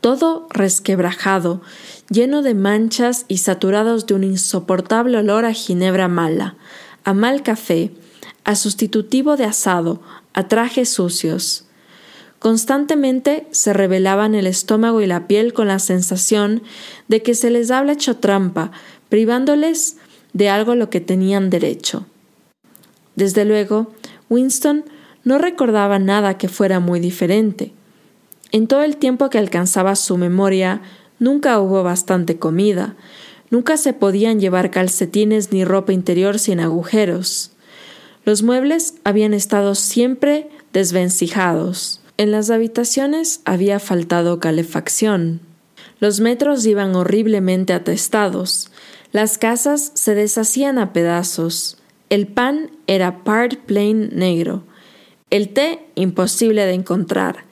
Todo 0.00 0.46
resquebrajado, 0.50 1.62
lleno 2.10 2.42
de 2.42 2.54
manchas 2.54 3.24
y 3.26 3.38
saturados 3.38 4.06
de 4.06 4.14
un 4.14 4.22
insoportable 4.22 5.18
olor 5.18 5.44
a 5.44 5.52
ginebra 5.52 6.06
mala, 6.06 6.54
a 7.02 7.12
mal 7.12 7.42
café, 7.42 7.90
a 8.44 8.54
sustitutivo 8.54 9.36
de 9.36 9.46
asado, 9.46 10.00
a 10.32 10.46
trajes 10.46 10.90
sucios. 10.90 11.64
Constantemente 12.38 13.48
se 13.50 13.72
revelaban 13.72 14.36
el 14.36 14.46
estómago 14.46 15.00
y 15.00 15.08
la 15.08 15.26
piel 15.26 15.52
con 15.52 15.66
la 15.66 15.80
sensación 15.80 16.62
de 17.08 17.20
que 17.20 17.34
se 17.34 17.50
les 17.50 17.72
habla 17.72 17.94
hecho 17.94 18.18
trampa, 18.18 18.70
privándoles 19.08 19.96
de 20.32 20.48
algo 20.48 20.72
a 20.72 20.76
lo 20.76 20.90
que 20.90 21.00
tenían 21.00 21.50
derecho. 21.50 22.06
Desde 23.16 23.44
luego, 23.44 23.92
Winston 24.28 24.84
no 25.24 25.38
recordaba 25.38 25.98
nada 25.98 26.38
que 26.38 26.48
fuera 26.48 26.80
muy 26.80 27.00
diferente. 27.00 27.72
En 28.52 28.66
todo 28.66 28.82
el 28.82 28.96
tiempo 28.96 29.30
que 29.30 29.38
alcanzaba 29.38 29.94
su 29.96 30.16
memoria, 30.16 30.82
nunca 31.18 31.60
hubo 31.60 31.82
bastante 31.82 32.38
comida, 32.38 32.96
nunca 33.50 33.76
se 33.76 33.92
podían 33.92 34.40
llevar 34.40 34.70
calcetines 34.70 35.52
ni 35.52 35.64
ropa 35.64 35.92
interior 35.92 36.38
sin 36.38 36.60
agujeros. 36.60 37.52
Los 38.24 38.42
muebles 38.42 38.94
habían 39.04 39.34
estado 39.34 39.74
siempre 39.74 40.48
desvencijados. 40.72 42.00
En 42.16 42.32
las 42.32 42.50
habitaciones 42.50 43.40
había 43.44 43.78
faltado 43.78 44.40
calefacción. 44.40 45.40
Los 46.00 46.20
metros 46.20 46.64
iban 46.66 46.94
horriblemente 46.94 47.72
atestados. 47.72 48.69
Las 49.12 49.38
casas 49.38 49.90
se 49.94 50.14
deshacían 50.14 50.78
a 50.78 50.92
pedazos. 50.92 51.78
El 52.10 52.28
pan 52.28 52.70
era 52.86 53.24
part 53.24 53.56
plain 53.58 54.10
negro. 54.12 54.62
El 55.30 55.48
té 55.48 55.80
imposible 55.96 56.64
de 56.64 56.74
encontrar. 56.74 57.44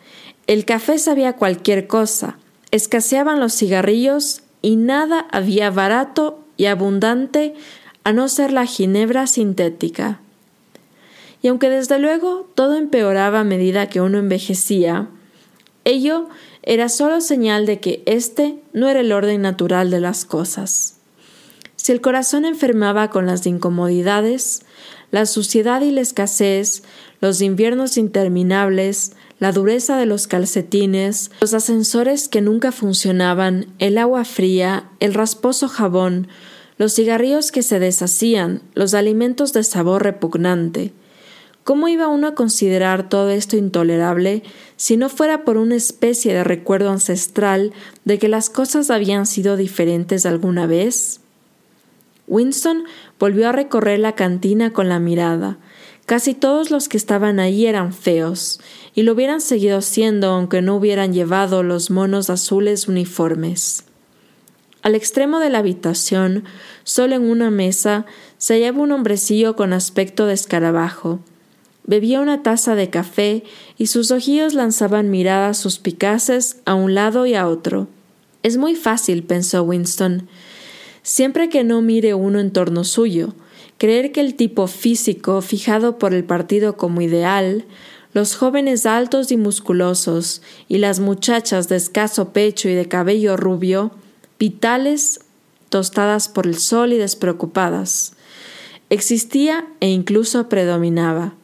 El 0.47 0.65
café 0.65 0.99
sabía 0.99 1.35
cualquier 1.35 1.89
cosa. 1.89 2.39
Escaseaban 2.71 3.41
los 3.41 3.55
cigarrillos 3.55 4.43
y 4.63 4.77
nada 4.77 5.27
había 5.33 5.71
barato 5.71 6.45
y 6.57 6.67
abundante 6.67 7.55
a 8.05 8.13
no 8.13 8.29
ser 8.29 8.53
la 8.53 8.65
ginebra 8.65 9.27
sintética. 9.27 10.21
Y 11.43 11.49
aunque 11.49 11.71
desde 11.71 11.99
luego 11.99 12.49
todo 12.55 12.77
empeoraba 12.77 13.41
a 13.41 13.45
medida 13.45 13.89
que 13.89 14.01
uno 14.01 14.19
envejecía, 14.19 15.09
ello 15.85 16.29
era 16.63 16.89
solo 16.89 17.21
señal 17.21 17.67
de 17.67 17.81
que 17.81 18.03
este 18.07 18.57
no 18.73 18.89
era 18.89 19.01
el 19.01 19.13
orden 19.13 19.43
natural 19.43 19.91
de 19.91 20.01
las 20.01 20.25
cosas. 20.25 20.98
Si 21.89 21.93
el 21.93 22.03
corazón 22.03 22.45
enfermaba 22.45 23.09
con 23.09 23.25
las 23.25 23.47
incomodidades, 23.47 24.61
la 25.11 25.25
suciedad 25.25 25.81
y 25.81 25.91
la 25.91 26.03
escasez, 26.03 26.83
los 27.23 27.41
inviernos 27.41 27.97
interminables, 27.97 29.13
la 29.39 29.53
dureza 29.53 29.97
de 29.97 30.05
los 30.05 30.27
calcetines, 30.27 31.31
los 31.41 31.55
ascensores 31.55 32.29
que 32.29 32.43
nunca 32.43 32.73
funcionaban, 32.73 33.69
el 33.79 33.97
agua 33.97 34.27
fría, 34.27 34.91
el 35.01 35.15
rasposo 35.15 35.67
jabón, 35.67 36.29
los 36.77 36.95
cigarrillos 36.95 37.53
que 37.53 37.63
se 37.63 37.79
deshacían, 37.79 38.61
los 38.75 38.93
alimentos 38.93 39.55
de 39.55 39.65
sabor 39.65 40.03
repugnante, 40.03 40.93
¿Cómo 41.65 41.89
iba 41.89 42.09
uno 42.09 42.29
a 42.29 42.35
considerar 42.35 43.09
todo 43.09 43.31
esto 43.31 43.57
intolerable 43.57 44.43
si 44.77 44.99
no 44.99 45.09
fuera 45.09 45.45
por 45.45 45.57
una 45.57 45.77
especie 45.77 46.35
de 46.35 46.45
recuerdo 46.45 46.91
ancestral 46.91 47.73
de 48.05 48.19
que 48.19 48.29
las 48.29 48.51
cosas 48.51 48.91
habían 48.91 49.25
sido 49.25 49.57
diferentes 49.57 50.27
alguna 50.27 50.67
vez? 50.67 51.21
Winston 52.29 52.85
volvió 53.19 53.49
a 53.49 53.53
recorrer 53.53 53.99
la 53.99 54.15
cantina 54.15 54.73
con 54.73 54.89
la 54.89 54.99
mirada. 54.99 55.59
Casi 56.07 56.35
todos 56.35 56.71
los 56.71 56.89
que 56.89 56.97
estaban 56.97 57.41
allí 57.41 57.67
eran 57.67 57.93
feos, 57.93 58.61
y 58.95 59.03
lo 59.03 59.13
hubieran 59.13 59.41
seguido 59.41 59.83
siendo 59.83 60.29
aunque 60.29 60.63
no 60.63 60.77
hubieran 60.77 61.13
llevado 61.13 61.63
los 61.63 61.91
monos 61.91 62.31
azules 62.31 62.89
uniformes. 62.89 63.85
Al 64.83 64.95
extremo 64.95 65.41
de 65.41 65.51
la 65.51 65.59
habitación, 65.59 66.45
solo 66.85 67.17
en 67.17 67.29
una 67.29 67.51
mesa, 67.51 68.07
se 68.39 68.55
hallaba 68.55 68.83
un 68.83 68.93
hombrecillo 68.93 69.57
con 69.57 69.73
aspecto 69.73 70.27
de 70.27 70.35
escarabajo, 70.35 71.21
Bebía 71.89 72.21
una 72.21 72.43
taza 72.43 72.75
de 72.75 72.91
café 72.91 73.45
y 73.79 73.87
sus 73.87 74.11
ojillos 74.11 74.53
lanzaban 74.53 75.09
miradas 75.09 75.57
suspicaces 75.57 76.59
a 76.67 76.75
un 76.75 76.95
lado 76.95 77.25
y 77.25 77.35
a 77.35 77.49
otro. 77.49 77.89
Es 78.43 78.59
muy 78.59 78.77
fácil, 78.77 79.23
pensó 79.23 79.63
Winston, 79.63 80.29
siempre 81.09 81.49
que 81.49 81.65
no 81.65 81.81
mire 81.81 82.13
uno 82.13 82.39
en 82.39 82.51
torno 82.51 82.85
suyo, 82.85 83.33
creer 83.79 84.13
que 84.13 84.21
el 84.21 84.35
tipo 84.35 84.67
físico 84.67 85.41
fijado 85.41 85.97
por 85.97 86.13
el 86.13 86.23
partido 86.23 86.77
como 86.77 87.01
ideal, 87.01 87.65
los 88.13 88.37
jóvenes 88.37 88.85
altos 88.85 89.33
y 89.33 89.39
musculosos 89.39 90.43
y 90.69 90.77
las 90.77 91.01
muchachas 91.01 91.67
de 91.71 91.77
escaso 91.77 92.35
pecho 92.35 92.69
y 92.69 92.75
de 92.75 92.89
cabello 92.89 93.39
rubio, 93.39 93.91
vitales, 94.39 95.21
tostadas 95.71 96.29
por 96.29 96.47
el 96.47 96.59
sol 96.59 96.93
y 96.93 96.99
despreocupadas, 96.99 98.13
existía 98.91 99.67
e 99.81 99.89
incluso 99.89 100.51
predominaba 100.51 101.38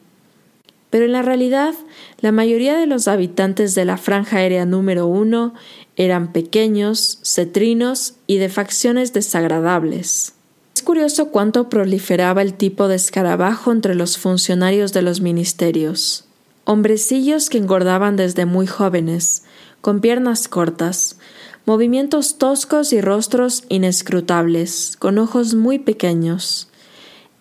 pero 0.89 1.05
en 1.05 1.11
la 1.11 1.21
realidad 1.21 1.73
la 2.19 2.31
mayoría 2.31 2.77
de 2.77 2.85
los 2.85 3.07
habitantes 3.07 3.75
de 3.75 3.85
la 3.85 3.97
franja 3.97 4.37
aérea 4.37 4.65
número 4.65 5.07
uno 5.07 5.53
eran 5.95 6.31
pequeños, 6.31 7.19
cetrinos 7.23 8.15
y 8.27 8.37
de 8.37 8.49
facciones 8.49 9.13
desagradables. 9.13 10.33
Es 10.75 10.83
curioso 10.83 11.29
cuánto 11.29 11.69
proliferaba 11.69 12.41
el 12.41 12.53
tipo 12.53 12.87
de 12.87 12.95
escarabajo 12.95 13.71
entre 13.71 13.95
los 13.95 14.17
funcionarios 14.17 14.91
de 14.91 15.01
los 15.01 15.21
ministerios. 15.21 16.25
Hombrecillos 16.65 17.49
que 17.49 17.57
engordaban 17.57 18.15
desde 18.17 18.45
muy 18.45 18.67
jóvenes, 18.67 19.43
con 19.79 20.01
piernas 20.01 20.47
cortas, 20.47 21.17
movimientos 21.65 22.37
toscos 22.37 22.91
y 22.91 23.01
rostros 23.01 23.63
inescrutables, 23.69 24.97
con 24.97 25.17
ojos 25.17 25.55
muy 25.55 25.79
pequeños. 25.79 26.67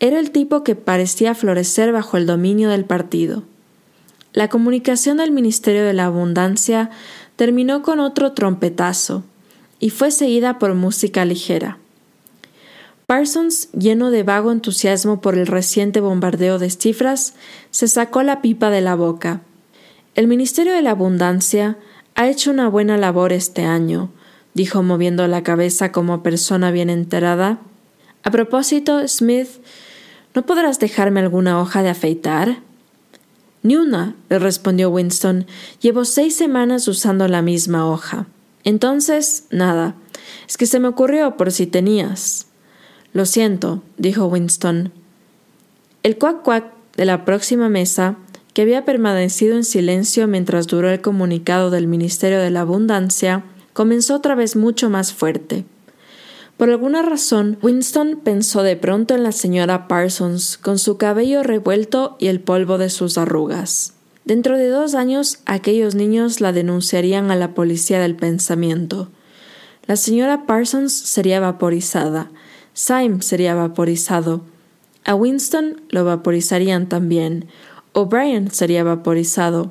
Era 0.00 0.18
el 0.18 0.30
tipo 0.30 0.64
que 0.64 0.74
parecía 0.74 1.34
florecer 1.34 1.92
bajo 1.92 2.16
el 2.16 2.26
dominio 2.26 2.68
del 2.70 2.84
partido. 2.84 3.44
La 4.32 4.48
comunicación 4.48 5.18
del 5.18 5.30
Ministerio 5.30 5.84
de 5.84 5.92
la 5.92 6.06
Abundancia 6.06 6.90
terminó 7.36 7.82
con 7.82 8.00
otro 8.00 8.32
trompetazo 8.32 9.22
y 9.78 9.90
fue 9.90 10.10
seguida 10.10 10.58
por 10.58 10.74
música 10.74 11.24
ligera. 11.24 11.78
Parsons, 13.06 13.70
lleno 13.72 14.10
de 14.10 14.22
vago 14.22 14.50
entusiasmo 14.50 15.20
por 15.20 15.36
el 15.36 15.46
reciente 15.46 16.00
bombardeo 16.00 16.58
de 16.58 16.70
cifras, 16.70 17.34
se 17.70 17.86
sacó 17.86 18.22
la 18.22 18.40
pipa 18.40 18.70
de 18.70 18.80
la 18.80 18.94
boca. 18.94 19.42
El 20.14 20.26
Ministerio 20.26 20.74
de 20.74 20.80
la 20.80 20.92
Abundancia 20.92 21.76
ha 22.14 22.28
hecho 22.28 22.50
una 22.50 22.68
buena 22.68 22.96
labor 22.96 23.32
este 23.32 23.64
año. 23.64 24.10
dijo 24.54 24.82
moviendo 24.82 25.26
la 25.26 25.42
cabeza 25.42 25.92
como 25.92 26.22
persona 26.22 26.70
bien 26.70 26.88
enterada. 26.88 27.58
A 28.24 28.30
propósito, 28.30 29.06
Smith, 29.06 29.48
¿no 30.34 30.46
podrás 30.46 30.78
dejarme 30.78 31.20
alguna 31.20 31.60
hoja 31.60 31.82
de 31.82 31.90
afeitar? 31.90 32.58
Ni 33.62 33.76
una, 33.76 34.16
le 34.30 34.38
respondió 34.38 34.88
Winston. 34.88 35.46
Llevo 35.80 36.06
seis 36.06 36.34
semanas 36.34 36.88
usando 36.88 37.28
la 37.28 37.42
misma 37.42 37.86
hoja. 37.86 38.26
Entonces, 38.64 39.44
nada. 39.50 39.94
Es 40.48 40.56
que 40.56 40.64
se 40.64 40.80
me 40.80 40.88
ocurrió 40.88 41.36
por 41.36 41.52
si 41.52 41.66
tenías. 41.66 42.46
Lo 43.12 43.26
siento, 43.26 43.82
dijo 43.98 44.26
Winston. 44.26 44.90
El 46.02 46.16
cuac 46.16 46.42
cuac 46.42 46.72
de 46.96 47.04
la 47.04 47.26
próxima 47.26 47.68
mesa, 47.68 48.16
que 48.54 48.62
había 48.62 48.86
permanecido 48.86 49.56
en 49.56 49.64
silencio 49.64 50.26
mientras 50.28 50.66
duró 50.66 50.88
el 50.90 51.02
comunicado 51.02 51.70
del 51.70 51.86
Ministerio 51.88 52.38
de 52.40 52.50
la 52.50 52.62
Abundancia, 52.62 53.44
comenzó 53.74 54.14
otra 54.14 54.34
vez 54.34 54.56
mucho 54.56 54.88
más 54.88 55.12
fuerte. 55.12 55.66
Por 56.56 56.70
alguna 56.70 57.02
razón, 57.02 57.58
Winston 57.62 58.20
pensó 58.22 58.62
de 58.62 58.76
pronto 58.76 59.14
en 59.14 59.22
la 59.22 59.32
señora 59.32 59.88
Parsons, 59.88 60.56
con 60.56 60.78
su 60.78 60.96
cabello 60.96 61.42
revuelto 61.42 62.16
y 62.18 62.28
el 62.28 62.40
polvo 62.40 62.78
de 62.78 62.90
sus 62.90 63.18
arrugas. 63.18 63.94
Dentro 64.24 64.56
de 64.56 64.68
dos 64.68 64.94
años, 64.94 65.40
aquellos 65.46 65.94
niños 65.94 66.40
la 66.40 66.52
denunciarían 66.52 67.30
a 67.30 67.36
la 67.36 67.54
policía 67.54 68.00
del 68.00 68.16
pensamiento. 68.16 69.10
La 69.86 69.96
señora 69.96 70.46
Parsons 70.46 70.92
sería 70.92 71.40
vaporizada, 71.40 72.30
Syme 72.72 73.20
sería 73.20 73.54
vaporizado, 73.54 74.42
a 75.04 75.14
Winston 75.14 75.82
lo 75.90 76.06
vaporizarían 76.06 76.88
también, 76.88 77.46
O'Brien 77.92 78.50
sería 78.50 78.84
vaporizado. 78.84 79.70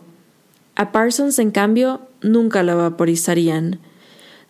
A 0.75 0.91
Parsons, 0.91 1.39
en 1.39 1.49
cambio, 1.49 2.01
nunca 2.21 2.61
lo 2.61 2.77
vaporizarían. 2.77 3.79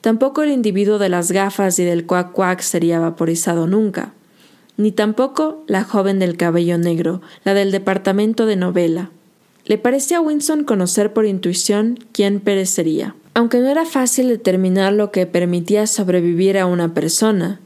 Tampoco 0.03 0.43
el 0.43 0.51
individuo 0.51 0.99
de 0.99 1.07
las 1.07 1.31
gafas 1.31 1.79
y 1.79 1.85
del 1.85 2.05
cuac 2.05 2.33
cuac 2.33 2.59
sería 2.59 2.99
vaporizado 2.99 3.67
nunca, 3.67 4.11
ni 4.75 4.91
tampoco 4.91 5.63
la 5.65 5.85
joven 5.85 6.19
del 6.19 6.35
cabello 6.35 6.77
negro, 6.77 7.21
la 7.45 7.53
del 7.53 7.71
departamento 7.71 8.45
de 8.45 8.57
novela. 8.57 9.11
Le 9.63 9.77
parecía 9.77 10.17
a 10.17 10.19
Winston 10.19 10.65
conocer 10.65 11.13
por 11.13 11.25
intuición 11.25 11.97
quién 12.11 12.41
perecería. 12.41 13.15
Aunque 13.33 13.59
no 13.59 13.69
era 13.69 13.85
fácil 13.85 14.27
determinar 14.27 14.91
lo 14.91 15.09
que 15.09 15.25
permitía 15.25 15.87
sobrevivir 15.87 16.57
a 16.57 16.65
una 16.65 16.93
persona, 16.93 17.61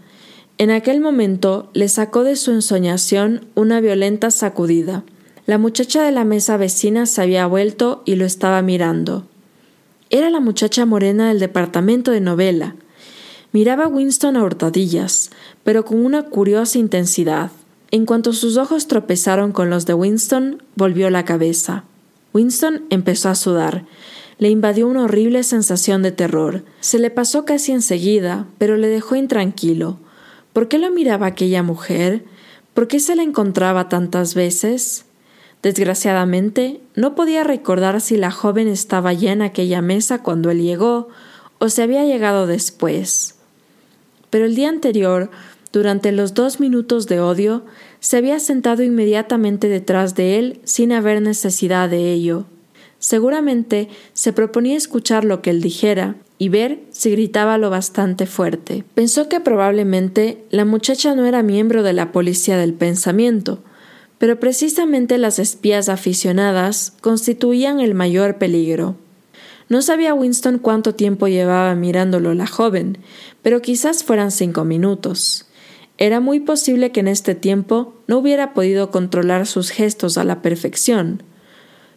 en 0.59 0.69
aquel 0.69 1.01
momento 1.01 1.71
le 1.73 1.89
sacó 1.89 2.23
de 2.23 2.35
su 2.35 2.51
ensoñación 2.51 3.47
una 3.55 3.81
violenta 3.81 4.29
sacudida. 4.29 5.03
La 5.47 5.57
muchacha 5.57 6.03
de 6.03 6.11
la 6.11 6.23
mesa 6.23 6.55
vecina 6.55 7.07
se 7.07 7.19
había 7.19 7.47
vuelto 7.47 8.03
y 8.05 8.13
lo 8.13 8.25
estaba 8.25 8.61
mirando. 8.61 9.25
Era 10.09 10.29
la 10.29 10.39
muchacha 10.39 10.85
morena 10.85 11.27
del 11.27 11.39
departamento 11.39 12.11
de 12.11 12.21
novela. 12.21 12.75
Miraba 13.51 13.85
a 13.85 13.87
Winston 13.87 14.37
a 14.37 14.43
hurtadillas, 14.43 15.31
pero 15.63 15.83
con 15.83 16.05
una 16.05 16.23
curiosa 16.23 16.77
intensidad. 16.77 17.51
En 17.91 18.05
cuanto 18.05 18.33
sus 18.33 18.57
ojos 18.57 18.87
tropezaron 18.87 19.51
con 19.51 19.69
los 19.69 19.85
de 19.85 19.93
Winston, 19.93 20.63
volvió 20.75 21.09
la 21.09 21.25
cabeza. 21.25 21.83
Winston 22.33 22.83
empezó 22.89 23.29
a 23.29 23.35
sudar. 23.35 23.85
Le 24.37 24.49
invadió 24.49 24.87
una 24.87 25.03
horrible 25.03 25.43
sensación 25.43 26.03
de 26.03 26.11
terror. 26.11 26.63
Se 26.79 26.99
le 26.99 27.09
pasó 27.09 27.43
casi 27.43 27.71
enseguida, 27.71 28.45
pero 28.57 28.77
le 28.77 28.87
dejó 28.87 29.15
intranquilo. 29.15 29.97
¿Por 30.53 30.67
qué 30.67 30.77
lo 30.77 30.91
miraba 30.91 31.25
aquella 31.25 31.63
mujer? 31.63 32.23
¿Por 32.73 32.87
qué 32.87 32.99
se 32.99 33.15
la 33.15 33.23
encontraba 33.23 33.89
tantas 33.89 34.35
veces? 34.35 35.06
Desgraciadamente, 35.63 36.79
no 36.95 37.15
podía 37.15 37.43
recordar 37.43 37.99
si 38.01 38.17
la 38.17 38.31
joven 38.31 38.67
estaba 38.67 39.13
ya 39.13 39.31
en 39.31 39.41
aquella 39.41 39.81
mesa 39.81 40.21
cuando 40.21 40.51
él 40.51 40.61
llegó 40.61 41.09
o 41.59 41.69
se 41.69 41.81
había 41.81 42.05
llegado 42.05 42.47
después. 42.47 43.35
Pero 44.29 44.45
el 44.45 44.55
día 44.55 44.69
anterior, 44.69 45.31
durante 45.71 46.11
los 46.11 46.33
dos 46.33 46.59
minutos 46.59 47.07
de 47.07 47.19
odio, 47.19 47.65
se 47.99 48.17
había 48.17 48.39
sentado 48.39 48.83
inmediatamente 48.83 49.67
detrás 49.67 50.15
de 50.15 50.37
él 50.37 50.59
sin 50.63 50.91
haber 50.91 51.21
necesidad 51.21 51.89
de 51.89 52.13
ello. 52.13 52.45
Seguramente 52.99 53.89
se 54.13 54.33
proponía 54.33 54.77
escuchar 54.77 55.23
lo 55.23 55.41
que 55.41 55.49
él 55.49 55.61
dijera 55.61 56.15
y 56.39 56.49
ver 56.49 56.79
si 56.91 57.11
gritaba 57.11 57.57
lo 57.57 57.69
bastante 57.69 58.25
fuerte. 58.25 58.83
Pensó 58.93 59.27
que 59.27 59.39
probablemente 59.39 60.43
la 60.49 60.65
muchacha 60.65 61.15
no 61.15 61.25
era 61.25 61.43
miembro 61.43 61.83
de 61.83 61.93
la 61.93 62.11
policía 62.11 62.57
del 62.57 62.73
pensamiento, 62.73 63.59
pero 64.17 64.39
precisamente 64.39 65.17
las 65.17 65.39
espías 65.39 65.89
aficionadas 65.89 66.93
constituían 67.01 67.79
el 67.79 67.93
mayor 67.93 68.37
peligro. 68.37 68.95
No 69.69 69.81
sabía 69.81 70.13
Winston 70.13 70.59
cuánto 70.59 70.95
tiempo 70.95 71.27
llevaba 71.27 71.75
mirándolo 71.75 72.33
la 72.33 72.47
joven, 72.47 72.97
pero 73.41 73.61
quizás 73.61 74.03
fueran 74.03 74.31
cinco 74.31 74.63
minutos. 74.63 75.45
Era 75.97 76.19
muy 76.19 76.39
posible 76.39 76.91
que 76.91 77.01
en 77.01 77.07
este 77.07 77.35
tiempo 77.35 77.93
no 78.07 78.19
hubiera 78.19 78.53
podido 78.53 78.91
controlar 78.91 79.45
sus 79.45 79.69
gestos 79.69 80.17
a 80.17 80.23
la 80.23 80.41
perfección. 80.41 81.23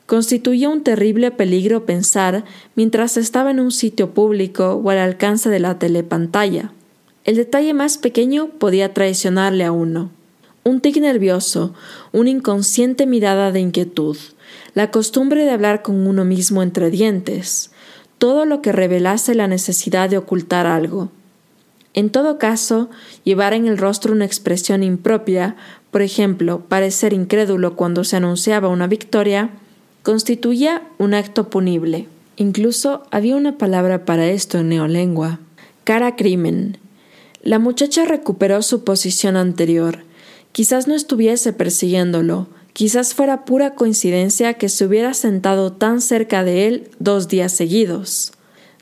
Constituía 0.06 0.68
un 0.68 0.83
terrible 0.83 1.30
peligro 1.30 1.87
pensar 1.87 2.44
mientras 2.74 3.16
estaba 3.16 3.50
en 3.52 3.61
un 3.61 3.70
sitio 3.70 4.12
público 4.12 4.80
o 4.85 4.90
al 4.90 4.98
alcance 4.98 5.48
de 5.48 5.61
la 5.61 5.78
telepantalla. 5.78 6.72
El 7.24 7.37
detalle 7.37 7.74
más 7.74 7.98
pequeño 7.98 8.48
podía 8.59 8.92
traicionarle 8.92 9.64
a 9.64 9.72
uno 9.72 10.11
un 10.64 10.80
tic 10.80 10.96
nervioso, 10.98 11.74
una 12.12 12.30
inconsciente 12.30 13.06
mirada 13.06 13.50
de 13.52 13.60
inquietud, 13.60 14.16
la 14.74 14.90
costumbre 14.90 15.44
de 15.44 15.50
hablar 15.50 15.82
con 15.82 16.06
uno 16.06 16.24
mismo 16.24 16.62
entre 16.62 16.90
dientes, 16.90 17.70
todo 18.18 18.44
lo 18.44 18.60
que 18.60 18.72
revelase 18.72 19.34
la 19.34 19.48
necesidad 19.48 20.10
de 20.10 20.18
ocultar 20.18 20.66
algo. 20.66 21.10
En 21.94 22.10
todo 22.10 22.38
caso, 22.38 22.90
llevar 23.24 23.52
en 23.52 23.66
el 23.66 23.78
rostro 23.78 24.12
una 24.12 24.26
expresión 24.26 24.82
impropia, 24.82 25.56
por 25.90 26.02
ejemplo, 26.02 26.60
parecer 26.68 27.12
incrédulo 27.12 27.74
cuando 27.74 28.04
se 28.04 28.16
anunciaba 28.16 28.68
una 28.68 28.86
victoria, 28.86 29.50
constituía 30.02 30.82
un 30.98 31.14
acto 31.14 31.50
punible. 31.50 32.06
Incluso 32.36 33.02
había 33.10 33.36
una 33.36 33.58
palabra 33.58 34.04
para 34.04 34.28
esto 34.28 34.58
en 34.58 34.68
neolengua, 34.68 35.40
cara 35.84 36.14
crimen. 36.14 36.78
La 37.42 37.58
muchacha 37.58 38.04
recuperó 38.04 38.62
su 38.62 38.84
posición 38.84 39.36
anterior, 39.36 40.04
Quizás 40.52 40.88
no 40.88 40.94
estuviese 40.94 41.52
persiguiéndolo, 41.52 42.48
quizás 42.72 43.14
fuera 43.14 43.44
pura 43.44 43.74
coincidencia 43.74 44.54
que 44.54 44.68
se 44.68 44.84
hubiera 44.84 45.14
sentado 45.14 45.72
tan 45.72 46.00
cerca 46.00 46.44
de 46.44 46.66
él 46.66 46.90
dos 46.98 47.28
días 47.28 47.52
seguidos. 47.52 48.32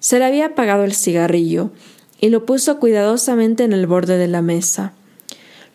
Se 0.00 0.18
le 0.18 0.24
había 0.24 0.46
apagado 0.46 0.84
el 0.84 0.94
cigarrillo 0.94 1.70
y 2.20 2.30
lo 2.30 2.46
puso 2.46 2.78
cuidadosamente 2.78 3.64
en 3.64 3.72
el 3.72 3.86
borde 3.86 4.16
de 4.18 4.28
la 4.28 4.42
mesa. 4.42 4.94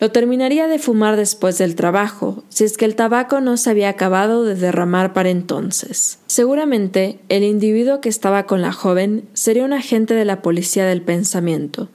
Lo 0.00 0.10
terminaría 0.10 0.66
de 0.66 0.78
fumar 0.78 1.16
después 1.16 1.56
del 1.58 1.76
trabajo, 1.76 2.42
si 2.48 2.64
es 2.64 2.76
que 2.76 2.84
el 2.84 2.96
tabaco 2.96 3.40
no 3.40 3.56
se 3.56 3.70
había 3.70 3.88
acabado 3.88 4.44
de 4.44 4.56
derramar 4.56 5.12
para 5.12 5.30
entonces. 5.30 6.18
Seguramente 6.26 7.20
el 7.28 7.44
individuo 7.44 8.00
que 8.00 8.08
estaba 8.08 8.44
con 8.44 8.60
la 8.60 8.72
joven 8.72 9.28
sería 9.34 9.64
un 9.64 9.72
agente 9.72 10.14
de 10.14 10.24
la 10.24 10.42
policía 10.42 10.84
del 10.84 11.00
pensamiento, 11.00 11.88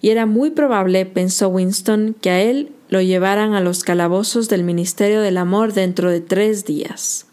y 0.00 0.10
era 0.10 0.26
muy 0.26 0.50
probable, 0.50 1.04
pensó 1.06 1.48
Winston, 1.48 2.14
que 2.20 2.30
a 2.30 2.40
él 2.40 2.72
lo 2.90 3.00
llevaran 3.00 3.54
a 3.54 3.60
los 3.60 3.84
calabozos 3.84 4.48
del 4.48 4.64
Ministerio 4.64 5.22
del 5.22 5.38
Amor 5.38 5.72
dentro 5.72 6.10
de 6.10 6.20
tres 6.20 6.64
días. 6.64 7.26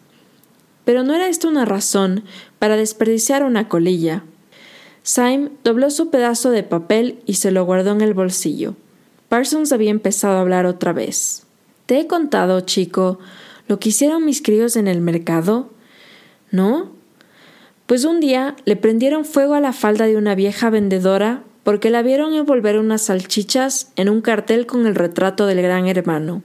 Pero 0.85 1.03
no 1.03 1.13
era 1.15 1.27
esto 1.27 1.49
una 1.49 1.65
razón 1.65 2.23
para 2.59 2.77
desperdiciar 2.77 3.43
una 3.43 3.67
colilla. 3.67 4.23
Syme 5.01 5.49
dobló 5.63 5.89
su 5.89 6.11
pedazo 6.11 6.51
de 6.51 6.63
papel 6.63 7.19
y 7.25 7.33
se 7.33 7.51
lo 7.51 7.65
guardó 7.65 7.91
en 7.91 8.01
el 8.01 8.13
bolsillo. 8.13 8.75
Parsons 9.29 9.73
había 9.73 9.89
empezado 9.89 10.37
a 10.37 10.41
hablar 10.41 10.65
otra 10.65 10.93
vez. 10.93 11.43
¿Te 11.87 11.99
he 11.99 12.07
contado, 12.07 12.61
chico, 12.61 13.19
lo 13.67 13.79
que 13.79 13.89
hicieron 13.89 14.25
mis 14.25 14.41
críos 14.41 14.75
en 14.75 14.87
el 14.87 15.01
mercado? 15.01 15.71
¿No? 16.51 16.91
Pues 17.87 18.05
un 18.05 18.19
día 18.19 18.55
le 18.65 18.75
prendieron 18.75 19.25
fuego 19.25 19.55
a 19.55 19.59
la 19.59 19.73
falda 19.73 20.05
de 20.05 20.17
una 20.17 20.35
vieja 20.35 20.69
vendedora 20.69 21.43
porque 21.67 21.89
la 21.89 22.01
vieron 22.01 22.33
envolver 22.33 22.79
unas 22.79 23.01
salchichas 23.01 23.91
en 23.97 24.07
un 24.07 24.21
cartel 24.21 24.65
con 24.65 24.87
el 24.87 24.95
retrato 24.95 25.47
del 25.47 25.61
gran 25.61 25.85
hermano. 25.85 26.41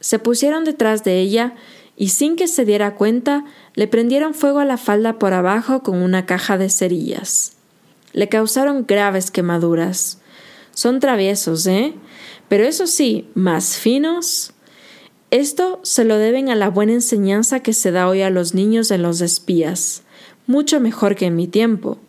Se 0.00 0.18
pusieron 0.18 0.64
detrás 0.64 1.04
de 1.04 1.20
ella 1.20 1.54
y 1.96 2.08
sin 2.08 2.34
que 2.34 2.48
se 2.48 2.64
diera 2.64 2.96
cuenta 2.96 3.44
le 3.74 3.86
prendieron 3.86 4.34
fuego 4.34 4.58
a 4.58 4.64
la 4.64 4.78
falda 4.78 5.20
por 5.20 5.32
abajo 5.32 5.84
con 5.84 6.02
una 6.02 6.26
caja 6.26 6.58
de 6.58 6.70
cerillas. 6.70 7.52
Le 8.14 8.28
causaron 8.28 8.84
graves 8.84 9.30
quemaduras. 9.30 10.18
Son 10.72 10.98
traviesos, 10.98 11.64
¿eh? 11.68 11.94
Pero 12.48 12.64
eso 12.64 12.88
sí, 12.88 13.28
más 13.34 13.76
finos. 13.76 14.54
Esto 15.30 15.78
se 15.84 16.04
lo 16.04 16.16
deben 16.16 16.48
a 16.48 16.56
la 16.56 16.68
buena 16.68 16.94
enseñanza 16.94 17.60
que 17.60 17.72
se 17.72 17.92
da 17.92 18.08
hoy 18.08 18.22
a 18.22 18.30
los 18.30 18.54
niños 18.54 18.90
en 18.90 19.02
los 19.02 19.20
espías, 19.20 20.02
mucho 20.48 20.80
mejor 20.80 21.14
que 21.14 21.26
en 21.26 21.36
mi 21.36 21.46
tiempo 21.46 22.00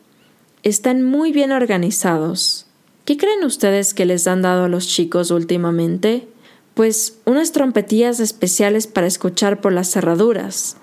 están 0.67 1.01
muy 1.01 1.31
bien 1.31 1.53
organizados. 1.53 2.65
¿Qué 3.05 3.15
creen 3.15 3.45
ustedes 3.45 3.93
que 3.93 4.05
les 4.05 4.27
han 4.27 4.41
dado 4.41 4.65
a 4.65 4.67
los 4.67 4.85
chicos 4.85 5.31
últimamente? 5.31 6.27
Pues 6.73 7.19
unas 7.23 7.53
trompetillas 7.53 8.19
especiales 8.19 8.85
para 8.85 9.07
escuchar 9.07 9.61
por 9.61 9.71
las 9.71 9.89
cerraduras. 9.89 10.75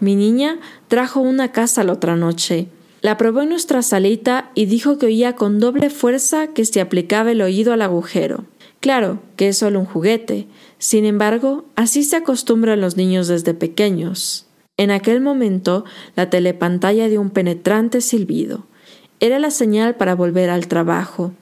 Mi 0.00 0.16
niña 0.16 0.58
trajo 0.88 1.20
una 1.20 1.52
casa 1.52 1.84
la 1.84 1.92
otra 1.92 2.16
noche. 2.16 2.66
La 3.00 3.16
probó 3.16 3.42
en 3.42 3.50
nuestra 3.50 3.82
salita 3.82 4.50
y 4.56 4.66
dijo 4.66 4.98
que 4.98 5.06
oía 5.06 5.36
con 5.36 5.60
doble 5.60 5.88
fuerza 5.88 6.48
que 6.48 6.64
se 6.64 6.80
aplicaba 6.80 7.30
el 7.30 7.40
oído 7.40 7.72
al 7.72 7.82
agujero. 7.82 8.44
Claro 8.80 9.22
que 9.36 9.48
es 9.48 9.58
solo 9.58 9.78
un 9.78 9.86
juguete, 9.86 10.48
sin 10.78 11.04
embargo, 11.04 11.64
así 11.76 12.02
se 12.02 12.16
acostumbran 12.16 12.80
los 12.80 12.96
niños 12.96 13.28
desde 13.28 13.54
pequeños. 13.54 14.46
En 14.76 14.90
aquel 14.90 15.20
momento, 15.20 15.84
la 16.16 16.28
telepantalla 16.28 17.08
dio 17.08 17.20
un 17.20 17.30
penetrante 17.30 18.00
silbido. 18.00 18.66
Era 19.20 19.38
la 19.38 19.50
señal 19.50 19.96
para 19.96 20.14
volver 20.14 20.50
al 20.50 20.68
trabajo. 20.68 21.32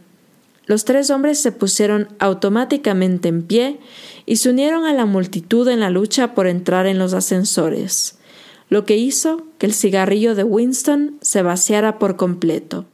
Los 0.66 0.84
tres 0.84 1.10
hombres 1.10 1.40
se 1.40 1.52
pusieron 1.52 2.08
automáticamente 2.18 3.28
en 3.28 3.42
pie 3.42 3.78
y 4.24 4.36
se 4.36 4.50
unieron 4.50 4.84
a 4.84 4.92
la 4.92 5.06
multitud 5.06 5.68
en 5.68 5.80
la 5.80 5.90
lucha 5.90 6.34
por 6.34 6.46
entrar 6.46 6.86
en 6.86 6.98
los 6.98 7.12
ascensores, 7.12 8.18
lo 8.68 8.84
que 8.84 8.96
hizo 8.96 9.46
que 9.58 9.66
el 9.66 9.74
cigarrillo 9.74 10.34
de 10.34 10.42
Winston 10.42 11.18
se 11.20 11.42
vaciara 11.42 11.98
por 11.98 12.16
completo. 12.16 12.86